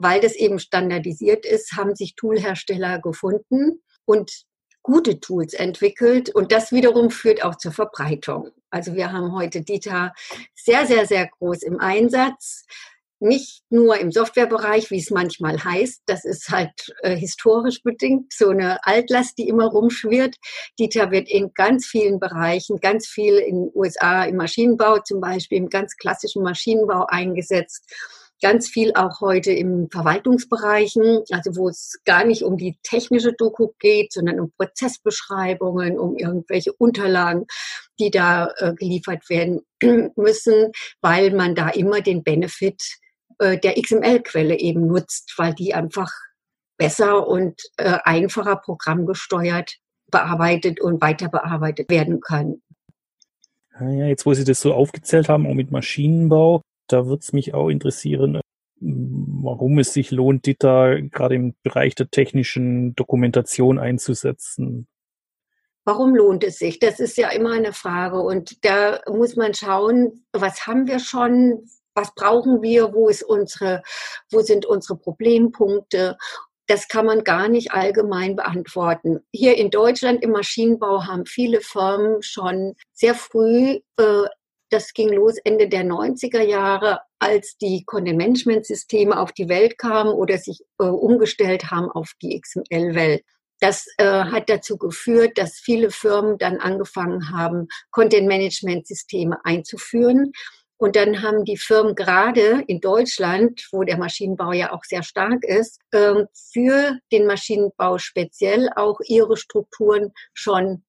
Weil 0.04 0.20
das 0.20 0.36
eben 0.36 0.58
standardisiert 0.58 1.46
ist, 1.46 1.74
haben 1.78 1.96
sich 1.96 2.16
Toolhersteller 2.16 3.00
gefunden 3.00 3.84
und 4.06 4.46
gute 4.82 5.20
Tools 5.20 5.54
entwickelt. 5.54 6.34
Und 6.34 6.52
das 6.52 6.72
wiederum 6.72 7.12
führt 7.12 7.44
auch 7.44 7.56
zur 7.56 7.72
Verbreitung. 7.72 8.50
Also 8.72 8.96
wir 8.96 9.12
haben 9.12 9.32
heute 9.34 9.62
DITA 9.62 10.14
sehr, 10.56 10.88
sehr, 10.88 11.06
sehr 11.06 11.28
groß 11.28 11.62
im 11.62 11.80
Einsatz 11.80 12.66
nicht 13.22 13.62
nur 13.70 13.98
im 14.00 14.12
Softwarebereich, 14.12 14.90
wie 14.90 14.98
es 14.98 15.12
manchmal 15.12 15.64
heißt, 15.64 16.02
das 16.08 16.26
ist 16.26 16.50
halt 16.50 16.72
äh, 17.02 17.16
historisch 17.16 17.84
bedingt, 17.84 18.34
so 18.34 18.50
eine 18.50 18.84
Altlast, 18.86 19.38
die 19.38 19.48
immer 19.48 19.68
rumschwirrt. 19.68 20.36
Dieter 20.80 21.12
wird 21.12 21.30
in 21.30 21.54
ganz 21.54 21.86
vielen 21.86 22.20
Bereichen, 22.20 22.80
ganz 22.80 23.08
viel 23.08 23.36
in 23.36 23.66
den 23.66 23.72
USA 23.76 24.26
im 24.26 24.38
Maschinenbau 24.38 25.00
zum 25.00 25.22
Beispiel, 25.22 25.60
im 25.60 25.70
ganz 25.70 25.96
klassischen 25.98 26.44
Maschinenbau 26.44 27.06
eingesetzt. 27.08 27.86
Ganz 28.42 28.68
viel 28.68 28.92
auch 28.96 29.22
heute 29.22 29.52
im 29.52 29.88
Verwaltungsbereichen, 29.92 31.22
also 31.30 31.56
wo 31.56 31.70
es 31.70 32.00
gar 32.06 32.26
nicht 32.26 32.42
um 32.42 32.58
die 32.58 32.76
technische 32.82 33.34
Doku 33.34 33.68
geht, 33.78 34.14
sondern 34.14 34.40
um 34.40 34.52
Prozessbeschreibungen, 34.58 36.00
um 36.00 36.18
irgendwelche 36.18 36.74
Unterlagen, 36.74 37.46
die 38.00 38.10
da 38.10 38.52
äh, 38.58 38.74
geliefert 38.74 39.30
werden 39.30 39.62
müssen, 40.16 40.72
weil 41.02 41.30
man 41.36 41.54
da 41.54 41.70
immer 41.70 42.02
den 42.02 42.24
Benefit 42.24 42.82
äh, 43.42 43.58
der 43.58 43.74
XML-Quelle 43.74 44.60
eben 44.60 44.88
nutzt, 44.88 45.34
weil 45.38 45.54
die 45.54 45.74
einfach 45.74 46.12
besser 46.78 47.28
und 47.28 47.62
äh, 47.78 47.98
einfacher 48.04 48.56
programmgesteuert 48.56 49.78
bearbeitet 50.10 50.80
und 50.80 51.02
weiter 51.02 51.30
bearbeitet 51.30 51.90
werden 51.90 52.22
kann. 52.22 52.62
Ja, 53.80 54.06
jetzt 54.06 54.26
wo 54.26 54.34
Sie 54.34 54.44
das 54.44 54.62
so 54.62 54.74
aufgezählt 54.74 55.28
haben, 55.28 55.48
auch 55.48 55.54
mit 55.54 55.72
Maschinenbau, 55.72 56.62
da 56.88 57.08
würde 57.08 57.22
es 57.22 57.34
mich 57.34 57.54
auch 57.54 57.70
interessieren, 57.70 58.36
äh, 58.36 58.42
warum 58.80 59.80
es 59.80 59.94
sich 59.94 60.12
lohnt, 60.12 60.46
DITA 60.46 61.00
gerade 61.12 61.36
im 61.36 61.56
Bereich 61.64 61.96
der 61.96 62.10
technischen 62.10 62.96
Dokumentation 62.96 63.80
einzusetzen. 63.80 64.88
Warum 65.84 66.16
lohnt 66.16 66.44
es 66.44 66.60
sich? 66.60 66.78
Das 66.78 67.00
ist 67.00 67.18
ja 67.18 67.30
immer 67.30 67.54
eine 67.54 67.74
Frage. 67.74 68.22
Und 68.22 68.64
da 68.66 69.02
muss 69.08 69.36
man 69.36 69.56
schauen, 69.56 70.26
was 70.32 70.68
haben 70.68 70.88
wir 70.88 71.00
schon, 71.00 71.68
was 71.96 72.14
brauchen 72.16 72.62
wir, 72.62 72.94
wo 72.94 73.10
ist 73.10 73.24
unsere, 73.24 73.84
wo 74.32 74.42
sind 74.42 74.66
unsere 74.66 74.98
Problempunkte. 74.98 76.18
Das 76.68 76.88
kann 76.88 77.06
man 77.06 77.24
gar 77.24 77.50
nicht 77.50 77.72
allgemein 77.72 78.36
beantworten. 78.36 79.20
Hier 79.34 79.58
in 79.58 79.72
Deutschland 79.72 80.24
im 80.24 80.32
Maschinenbau 80.32 81.06
haben 81.06 81.26
viele 81.26 81.62
Firmen 81.62 82.22
schon 82.22 82.76
sehr 82.94 83.16
früh, 83.16 83.80
äh, 83.98 84.24
das 84.72 84.94
ging 84.94 85.10
los 85.10 85.36
Ende 85.44 85.68
der 85.68 85.84
90er 85.84 86.42
Jahre, 86.42 87.02
als 87.20 87.58
die 87.58 87.84
Content-Management-Systeme 87.86 89.20
auf 89.20 89.34
die 89.34 89.50
Welt 89.50 89.78
kamen 89.78 90.12
oder 90.12 90.38
sich 90.38 90.62
äh, 90.80 90.86
umgestellt 90.86 91.72
haben 91.72 91.92
auf 91.92 92.14
die 92.22 92.40
XML-Welt. 92.40 93.24
Das 93.60 93.86
äh, 93.98 94.06
hat 94.06 94.50
dazu 94.50 94.78
geführt, 94.78 95.38
dass 95.38 95.60
viele 95.60 95.92
Firmen 95.92 96.38
dann 96.40 96.58
angefangen 96.58 97.32
haben, 97.32 97.68
Content-Management-Systeme 97.92 99.44
einzuführen. 99.44 100.32
Und 100.82 100.96
dann 100.96 101.22
haben 101.22 101.46
die 101.46 101.58
Firmen 101.58 101.94
gerade 101.94 102.64
in 102.66 102.82
Deutschland, 102.82 103.68
wo 103.72 103.84
der 103.84 104.00
Maschinenbau 104.00 104.52
ja 104.52 104.74
auch 104.74 104.84
sehr 104.84 105.04
stark 105.04 105.44
ist, 105.44 105.80
ähm, 105.94 106.26
für 106.34 106.98
den 107.12 107.28
Maschinenbau 107.28 108.00
speziell 108.00 108.68
auch 108.76 109.00
ihre 109.06 109.38
Strukturen 109.38 110.12
schon 110.34 110.84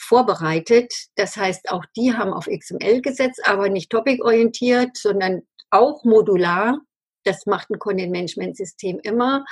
vorbereitet. 0.00 0.94
Das 1.16 1.36
heißt, 1.36 1.68
auch 1.68 1.84
die 1.94 2.14
haben 2.14 2.32
auf 2.32 2.46
XML 2.46 3.02
gesetzt, 3.02 3.42
aber 3.44 3.68
nicht 3.68 3.90
topic-orientiert, 3.90 4.96
sondern 4.96 5.42
auch 5.68 6.04
modular. 6.04 6.78
Das 7.24 7.44
macht 7.44 7.68
ein 7.68 7.78
Content-Management-System 7.78 8.98
immer 9.02 9.44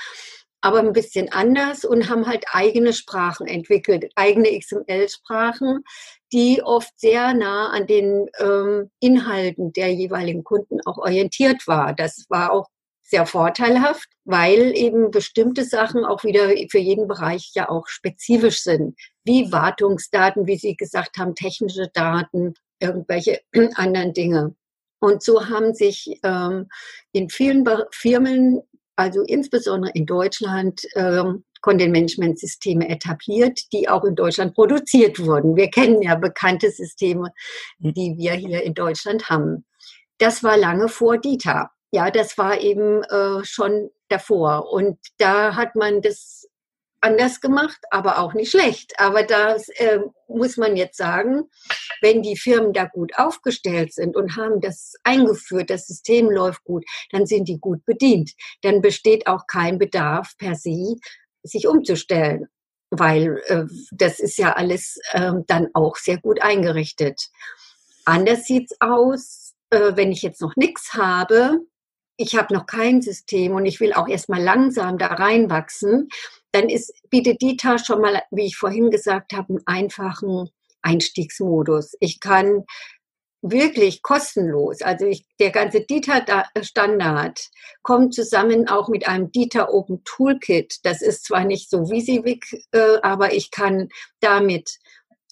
aber 0.62 0.78
ein 0.78 0.92
bisschen 0.92 1.30
anders 1.32 1.84
und 1.84 2.08
haben 2.08 2.26
halt 2.26 2.44
eigene 2.52 2.92
Sprachen 2.92 3.46
entwickelt, 3.46 4.10
eigene 4.14 4.58
XML-Sprachen, 4.58 5.84
die 6.32 6.62
oft 6.62 6.98
sehr 6.98 7.34
nah 7.34 7.70
an 7.70 7.86
den 7.86 8.26
ähm, 8.38 8.90
Inhalten 9.00 9.72
der 9.72 9.92
jeweiligen 9.92 10.44
Kunden 10.44 10.80
auch 10.86 10.98
orientiert 10.98 11.66
war. 11.66 11.92
Das 11.92 12.24
war 12.28 12.52
auch 12.52 12.68
sehr 13.02 13.26
vorteilhaft, 13.26 14.08
weil 14.24 14.74
eben 14.74 15.10
bestimmte 15.10 15.64
Sachen 15.64 16.04
auch 16.04 16.24
wieder 16.24 16.48
für 16.70 16.78
jeden 16.78 17.08
Bereich 17.08 17.50
ja 17.54 17.68
auch 17.68 17.86
spezifisch 17.88 18.62
sind, 18.62 18.96
wie 19.24 19.52
Wartungsdaten, 19.52 20.46
wie 20.46 20.56
Sie 20.56 20.76
gesagt 20.76 21.18
haben, 21.18 21.34
technische 21.34 21.88
Daten, 21.92 22.54
irgendwelche 22.80 23.40
anderen 23.74 24.14
Dinge. 24.14 24.54
Und 25.00 25.22
so 25.24 25.48
haben 25.48 25.74
sich 25.74 26.20
ähm, 26.22 26.68
in 27.10 27.28
vielen 27.28 27.66
Firmen 27.90 28.62
also 28.96 29.22
insbesondere 29.22 29.92
in 29.94 30.06
Deutschland, 30.06 30.86
ähm, 30.94 31.44
Content-Management-Systeme 31.62 32.88
etabliert, 32.88 33.60
die 33.72 33.88
auch 33.88 34.04
in 34.04 34.16
Deutschland 34.16 34.54
produziert 34.54 35.18
wurden. 35.18 35.56
Wir 35.56 35.70
kennen 35.70 36.02
ja 36.02 36.16
bekannte 36.16 36.70
Systeme, 36.70 37.32
hm. 37.80 37.94
die 37.94 38.16
wir 38.16 38.32
hier 38.32 38.62
in 38.62 38.74
Deutschland 38.74 39.30
haben. 39.30 39.64
Das 40.18 40.42
war 40.42 40.56
lange 40.56 40.88
vor 40.88 41.18
DITA. 41.18 41.70
Ja, 41.92 42.10
das 42.10 42.38
war 42.38 42.60
eben 42.60 43.02
äh, 43.04 43.44
schon 43.44 43.90
davor. 44.08 44.72
Und 44.72 44.98
da 45.18 45.56
hat 45.56 45.74
man 45.74 46.00
das 46.00 46.48
anders 47.02 47.40
gemacht, 47.40 47.78
aber 47.90 48.18
auch 48.18 48.32
nicht 48.32 48.50
schlecht. 48.50 48.94
Aber 48.98 49.24
das 49.24 49.68
äh, 49.70 49.98
muss 50.28 50.56
man 50.56 50.76
jetzt 50.76 50.96
sagen, 50.96 51.42
wenn 52.00 52.22
die 52.22 52.36
Firmen 52.36 52.72
da 52.72 52.84
gut 52.84 53.12
aufgestellt 53.18 53.92
sind 53.92 54.16
und 54.16 54.36
haben 54.36 54.60
das 54.60 54.94
eingeführt, 55.02 55.70
das 55.70 55.86
System 55.86 56.30
läuft 56.30 56.64
gut, 56.64 56.84
dann 57.10 57.26
sind 57.26 57.48
die 57.48 57.58
gut 57.58 57.84
bedient. 57.84 58.32
Dann 58.62 58.80
besteht 58.80 59.26
auch 59.26 59.46
kein 59.46 59.78
Bedarf 59.78 60.32
per 60.38 60.54
se, 60.54 60.96
sich 61.42 61.66
umzustellen, 61.66 62.46
weil 62.90 63.42
äh, 63.46 63.64
das 63.90 64.20
ist 64.20 64.38
ja 64.38 64.52
alles 64.52 64.98
äh, 65.10 65.32
dann 65.46 65.68
auch 65.74 65.96
sehr 65.96 66.18
gut 66.18 66.40
eingerichtet. 66.40 67.20
Anders 68.04 68.44
sieht's 68.44 68.74
aus, 68.80 69.54
äh, 69.70 69.92
wenn 69.96 70.12
ich 70.12 70.22
jetzt 70.22 70.40
noch 70.40 70.54
nichts 70.56 70.94
habe. 70.94 71.58
Ich 72.16 72.36
habe 72.36 72.54
noch 72.54 72.66
kein 72.66 73.02
System 73.02 73.54
und 73.54 73.66
ich 73.66 73.80
will 73.80 73.92
auch 73.92 74.06
erstmal 74.06 74.42
langsam 74.42 74.98
da 74.98 75.08
reinwachsen 75.08 76.08
dann 76.52 76.68
ist, 76.68 76.92
bietet 77.10 77.42
Dita 77.42 77.78
schon 77.78 78.00
mal, 78.00 78.22
wie 78.30 78.46
ich 78.46 78.56
vorhin 78.56 78.90
gesagt 78.90 79.32
habe, 79.32 79.54
einen 79.54 79.66
einfachen 79.66 80.50
Einstiegsmodus. 80.82 81.96
Ich 82.00 82.20
kann 82.20 82.64
wirklich 83.42 84.02
kostenlos, 84.02 84.82
also 84.82 85.04
ich, 85.04 85.26
der 85.40 85.50
ganze 85.50 85.80
Dita 85.80 86.46
Standard 86.62 87.50
kommt 87.82 88.14
zusammen 88.14 88.68
auch 88.68 88.88
mit 88.88 89.08
einem 89.08 89.32
Dita 89.32 89.68
Open 89.68 90.02
Toolkit. 90.04 90.78
Das 90.84 91.02
ist 91.02 91.24
zwar 91.24 91.44
nicht 91.44 91.68
so 91.68 91.90
WYSIWYG, 91.90 92.44
äh, 92.70 92.98
aber 93.02 93.34
ich 93.34 93.50
kann 93.50 93.88
damit 94.20 94.78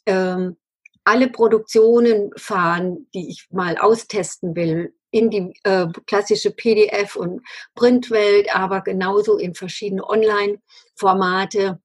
ähm, 0.07 0.57
alle 1.05 1.29
Produktionen 1.29 2.31
fahren, 2.37 3.07
die 3.15 3.31
ich 3.31 3.47
mal 3.51 3.79
austesten 3.79 4.57
will, 4.57 4.93
in 5.11 5.31
die 5.31 5.53
äh, 5.64 5.87
klassische 6.07 6.51
PDF- 6.51 7.16
und 7.16 7.42
Printwelt, 7.75 8.55
aber 8.55 8.83
genauso 8.83 9.38
in 9.38 9.55
verschiedene 9.55 10.09
Online-Formate, 10.09 11.81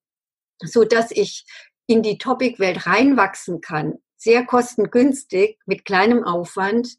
so 0.64 0.84
dass 0.84 1.12
ich 1.12 1.46
in 1.88 2.02
die 2.02 2.18
Topic-Welt 2.18 2.86
reinwachsen 2.88 3.62
kann, 3.62 4.00
sehr 4.18 4.46
kostengünstig, 4.46 5.60
mit 5.66 5.86
kleinem 5.86 6.24
Aufwand 6.24 6.98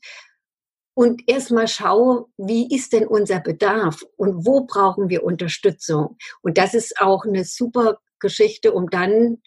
und 0.94 1.28
erstmal 1.28 1.68
schaue, 1.68 2.26
wie 2.36 2.74
ist 2.74 2.92
denn 2.92 3.06
unser 3.06 3.40
Bedarf 3.40 4.02
und 4.16 4.46
wo 4.46 4.62
brauchen 4.64 5.08
wir 5.08 5.24
Unterstützung. 5.24 6.16
Und 6.40 6.56
das 6.56 6.72
ist 6.72 7.00
auch 7.00 7.24
eine 7.24 7.44
super 7.44 7.98
Geschichte, 8.18 8.72
um 8.72 8.88
dann 8.88 9.42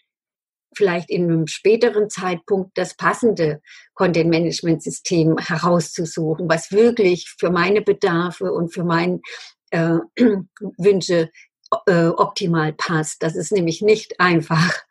vielleicht 0.74 1.10
in 1.10 1.24
einem 1.24 1.46
späteren 1.46 2.08
Zeitpunkt 2.10 2.70
das 2.76 2.96
passende 2.96 3.60
Content-Management-System 3.94 5.38
herauszusuchen, 5.38 6.48
was 6.48 6.72
wirklich 6.72 7.34
für 7.38 7.50
meine 7.50 7.82
Bedarfe 7.82 8.52
und 8.52 8.72
für 8.72 8.84
meine 8.84 9.20
äh, 9.70 9.98
Wünsche 10.78 11.30
äh, 11.86 12.06
optimal 12.06 12.72
passt. 12.72 13.22
Das 13.22 13.36
ist 13.36 13.52
nämlich 13.52 13.82
nicht 13.82 14.18
einfach. 14.20 14.82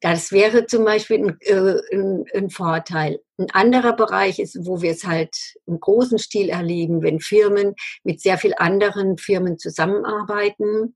Das 0.00 0.30
wäre 0.30 0.66
zum 0.66 0.84
Beispiel 0.84 1.24
ein, 1.24 1.38
äh, 1.40 1.80
ein, 1.92 2.24
ein, 2.34 2.50
Vorteil. 2.50 3.18
Ein 3.38 3.50
anderer 3.52 3.94
Bereich 3.94 4.38
ist, 4.38 4.58
wo 4.66 4.82
wir 4.82 4.90
es 4.90 5.04
halt 5.04 5.34
im 5.66 5.80
großen 5.80 6.18
Stil 6.18 6.50
erleben, 6.50 7.02
wenn 7.02 7.18
Firmen 7.18 7.74
mit 8.04 8.20
sehr 8.20 8.36
viel 8.38 8.54
anderen 8.56 9.16
Firmen 9.16 9.58
zusammenarbeiten 9.58 10.94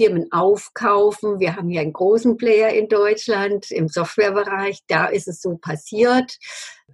Firmen 0.00 0.32
aufkaufen. 0.32 1.40
Wir 1.40 1.56
haben 1.56 1.68
ja 1.68 1.82
einen 1.82 1.92
großen 1.92 2.38
Player 2.38 2.70
in 2.70 2.88
Deutschland 2.88 3.70
im 3.70 3.88
Softwarebereich. 3.88 4.78
Da 4.88 5.04
ist 5.04 5.28
es 5.28 5.42
so 5.42 5.58
passiert. 5.58 6.38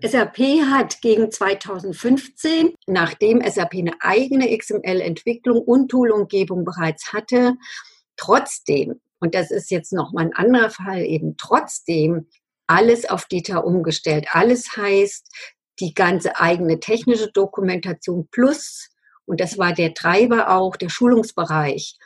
SAP 0.03 0.39
hat 0.69 1.01
gegen 1.03 1.31
2015, 1.31 2.75
nachdem 2.89 3.49
SAP 3.49 3.75
eine 3.75 3.95
eigene 4.01 4.59
XML-Entwicklung 4.59 5.63
und 5.63 5.89
Toolumgebung 5.89 6.65
bereits 6.65 7.13
hatte, 7.13 7.55
trotzdem, 8.17 9.01
und 9.21 9.37
das 9.37 9.53
ist 9.53 9.71
jetzt 9.71 9.93
nochmal 9.93 10.25
ein 10.25 10.35
anderer 10.35 10.71
Fall, 10.71 11.05
eben 11.05 11.37
trotzdem 11.37 12.27
alles 12.67 13.09
auf 13.09 13.27
Data 13.27 13.59
umgestellt. 13.59 14.27
Alles 14.33 14.77
heißt, 14.77 15.29
die 15.79 15.95
ganze 15.95 16.41
eigene 16.41 16.81
technische 16.81 17.31
Dokumentation 17.31 18.27
plus, 18.33 18.89
und 19.27 19.41
das 19.41 19.59
war 19.59 19.73
der 19.73 19.95
Treiber 19.95 20.51
auch, 20.51 20.75
der 20.75 20.89
Schulungsbereich 20.89 21.97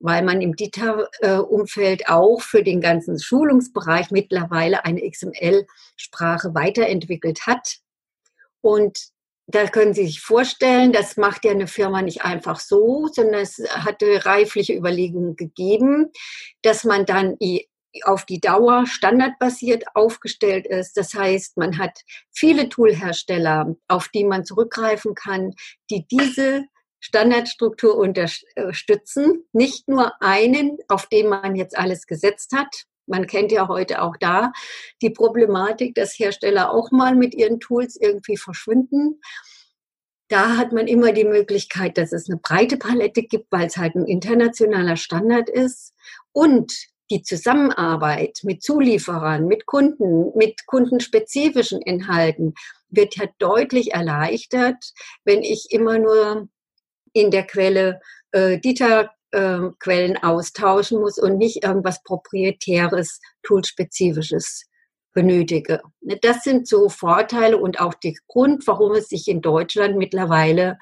weil 0.00 0.22
man 0.22 0.40
im 0.40 0.54
DITA-Umfeld 0.54 2.08
auch 2.08 2.40
für 2.40 2.62
den 2.62 2.80
ganzen 2.80 3.18
Schulungsbereich 3.18 4.10
mittlerweile 4.10 4.84
eine 4.84 5.08
XML-Sprache 5.08 6.54
weiterentwickelt 6.54 7.46
hat. 7.46 7.78
Und 8.60 8.98
da 9.46 9.66
können 9.66 9.94
Sie 9.94 10.06
sich 10.06 10.20
vorstellen, 10.20 10.92
das 10.92 11.16
macht 11.16 11.44
ja 11.44 11.52
eine 11.52 11.66
Firma 11.66 12.02
nicht 12.02 12.22
einfach 12.22 12.60
so, 12.60 13.08
sondern 13.10 13.40
es 13.40 13.58
hatte 13.70 14.26
reifliche 14.26 14.74
Überlegungen 14.74 15.36
gegeben, 15.36 16.12
dass 16.62 16.84
man 16.84 17.06
dann 17.06 17.36
auf 18.02 18.26
die 18.26 18.40
Dauer 18.40 18.86
standardbasiert 18.86 19.84
aufgestellt 19.94 20.66
ist. 20.66 20.96
Das 20.98 21.14
heißt, 21.14 21.56
man 21.56 21.78
hat 21.78 21.98
viele 22.30 22.68
Toolhersteller, 22.68 23.74
auf 23.88 24.08
die 24.08 24.24
man 24.24 24.44
zurückgreifen 24.44 25.14
kann, 25.14 25.54
die 25.90 26.06
diese 26.06 26.66
Standardstruktur 27.00 27.96
unterstützen. 27.96 29.44
Nicht 29.52 29.88
nur 29.88 30.20
einen, 30.22 30.78
auf 30.88 31.06
den 31.06 31.28
man 31.28 31.56
jetzt 31.56 31.78
alles 31.78 32.06
gesetzt 32.06 32.52
hat. 32.54 32.84
Man 33.06 33.26
kennt 33.26 33.52
ja 33.52 33.68
heute 33.68 34.02
auch 34.02 34.16
da 34.18 34.52
die 35.00 35.10
Problematik, 35.10 35.94
dass 35.94 36.18
Hersteller 36.18 36.72
auch 36.72 36.90
mal 36.90 37.14
mit 37.14 37.34
ihren 37.34 37.58
Tools 37.60 37.96
irgendwie 37.96 38.36
verschwinden. 38.36 39.20
Da 40.28 40.58
hat 40.58 40.72
man 40.72 40.86
immer 40.86 41.12
die 41.12 41.24
Möglichkeit, 41.24 41.96
dass 41.96 42.12
es 42.12 42.28
eine 42.28 42.38
breite 42.38 42.76
Palette 42.76 43.22
gibt, 43.22 43.50
weil 43.50 43.66
es 43.66 43.78
halt 43.78 43.94
ein 43.94 44.04
internationaler 44.04 44.96
Standard 44.96 45.48
ist. 45.48 45.94
Und 46.32 46.74
die 47.10 47.22
Zusammenarbeit 47.22 48.40
mit 48.42 48.62
Zulieferern, 48.62 49.46
mit 49.46 49.64
Kunden, 49.64 50.36
mit 50.36 50.66
kundenspezifischen 50.66 51.80
Inhalten 51.80 52.54
wird 52.90 53.16
ja 53.16 53.24
deutlich 53.38 53.92
erleichtert, 53.92 54.92
wenn 55.24 55.42
ich 55.42 55.68
immer 55.70 55.98
nur 55.98 56.48
in 57.12 57.30
der 57.30 57.46
Quelle 57.46 58.00
äh, 58.32 58.58
Dieter-Quellen 58.58 60.16
äh, 60.16 60.20
austauschen 60.22 61.00
muss 61.00 61.18
und 61.18 61.38
nicht 61.38 61.64
irgendwas 61.64 62.02
proprietäres, 62.02 63.20
toolspezifisches 63.42 64.64
benötige. 65.14 65.82
Das 66.22 66.42
sind 66.44 66.68
so 66.68 66.88
Vorteile 66.88 67.58
und 67.58 67.80
auch 67.80 67.94
der 67.94 68.14
Grund, 68.28 68.66
warum 68.66 68.92
es 68.92 69.08
sich 69.08 69.28
in 69.28 69.40
Deutschland 69.40 69.96
mittlerweile 69.96 70.78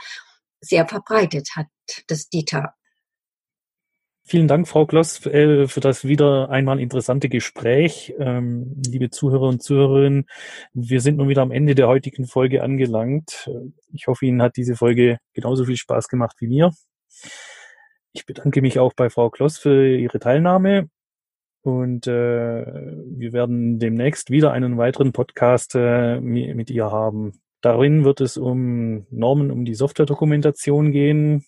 sehr 0.61 0.87
verbreitet 0.87 1.51
hat, 1.57 1.69
das 2.09 2.29
Dieter. 2.29 2.75
Vielen 4.29 4.49
Dank, 4.49 4.67
Frau 4.67 4.87
Kloss, 4.87 5.25
äh, 5.27 5.69
für 5.69 5.79
das 5.79 6.05
wieder 6.05 6.51
einmal 6.51 6.81
interessante 6.81 7.29
Gespräch. 7.29 8.13
Ähm, 8.19 8.83
liebe 8.85 9.09
Zuhörer 9.09 9.47
und 9.47 9.63
Zuhörerinnen, 9.63 10.27
wir 10.75 11.01
sind 11.01 11.19
nun 11.19 11.29
wieder 11.29 11.43
am 11.43 11.53
Ende 11.53 11.77
der 11.77 11.87
heutigen 11.87 12.27
Folge 12.27 12.65
angelangt. 12.65 13.49
Ich 13.93 14.09
hoffe, 14.09 14.27
Ihnen 14.27 14.43
hat 14.43 14.57
diese 14.57 14.75
Folge 14.75 15.19
genauso 15.33 15.65
viel 15.65 15.77
Spaß 15.77 16.09
gemacht 16.09 16.35
wie 16.41 16.49
mir. 16.49 16.73
Ich 18.15 18.27
bedanke 18.27 18.63
mich 18.63 18.81
auch 18.81 18.95
bei 18.95 19.11
Frau 19.11 19.31
Kloss 19.31 19.59
für 19.59 19.97
Ihre 19.97 20.19
Teilnahme 20.19 20.91
und 21.63 22.09
äh, 22.09 22.67
wir 22.67 23.33
werden 23.33 23.79
demnächst 23.79 24.33
wieder 24.33 24.51
einen 24.51 24.77
weiteren 24.77 25.13
Podcast 25.13 25.77
äh, 25.77 26.19
mit 26.21 26.69
ihr 26.71 26.91
haben. 26.91 27.41
Darin 27.61 28.05
wird 28.05 28.21
es 28.21 28.37
um 28.37 29.07
Normen 29.11 29.53
um 29.53 29.65
die 29.65 29.75
Softwaredokumentation 29.75 30.91
gehen, 30.91 31.45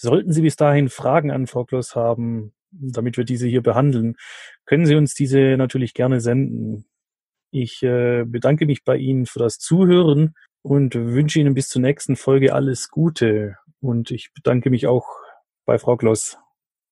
Sollten 0.00 0.32
Sie 0.32 0.42
bis 0.42 0.54
dahin 0.54 0.88
Fragen 0.88 1.32
an 1.32 1.48
Frau 1.48 1.64
Kloss 1.64 1.96
haben, 1.96 2.52
damit 2.70 3.16
wir 3.16 3.24
diese 3.24 3.48
hier 3.48 3.62
behandeln, 3.62 4.16
können 4.64 4.86
Sie 4.86 4.94
uns 4.94 5.12
diese 5.12 5.56
natürlich 5.56 5.92
gerne 5.92 6.20
senden. 6.20 6.84
Ich 7.50 7.82
äh, 7.82 8.24
bedanke 8.24 8.66
mich 8.66 8.84
bei 8.84 8.96
Ihnen 8.96 9.26
für 9.26 9.40
das 9.40 9.58
Zuhören 9.58 10.34
und 10.62 10.94
wünsche 10.94 11.40
Ihnen 11.40 11.54
bis 11.54 11.68
zur 11.68 11.82
nächsten 11.82 12.14
Folge 12.14 12.54
alles 12.54 12.90
Gute. 12.90 13.56
Und 13.80 14.12
ich 14.12 14.32
bedanke 14.32 14.70
mich 14.70 14.86
auch 14.86 15.06
bei 15.64 15.78
Frau 15.78 15.96
Kloss. 15.96 16.38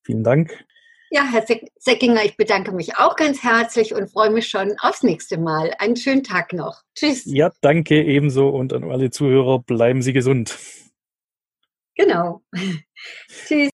Vielen 0.05 0.25
Dank. 0.25 0.65
Ja, 1.11 1.23
Herr 1.31 1.45
Seckinger, 1.79 2.25
ich 2.25 2.37
bedanke 2.37 2.73
mich 2.73 2.97
auch 2.97 3.15
ganz 3.15 3.45
herzlich 3.45 3.95
und 3.95 4.11
freue 4.11 4.31
mich 4.31 4.49
schon 4.49 4.75
aufs 4.81 5.05
nächste 5.05 5.39
Mal. 5.39 5.73
Einen 5.79 5.95
schönen 5.95 6.25
Tag 6.25 6.53
noch. 6.53 6.83
Tschüss. 6.97 7.25
Ja, 7.27 7.53
danke 7.61 8.03
ebenso 8.03 8.49
und 8.49 8.73
an 8.73 8.83
alle 8.91 9.11
Zuhörer 9.11 9.61
bleiben 9.61 10.03
Sie 10.03 10.13
gesund. 10.13 10.59
Genau. 11.97 12.43
Tschüss. 13.29 13.71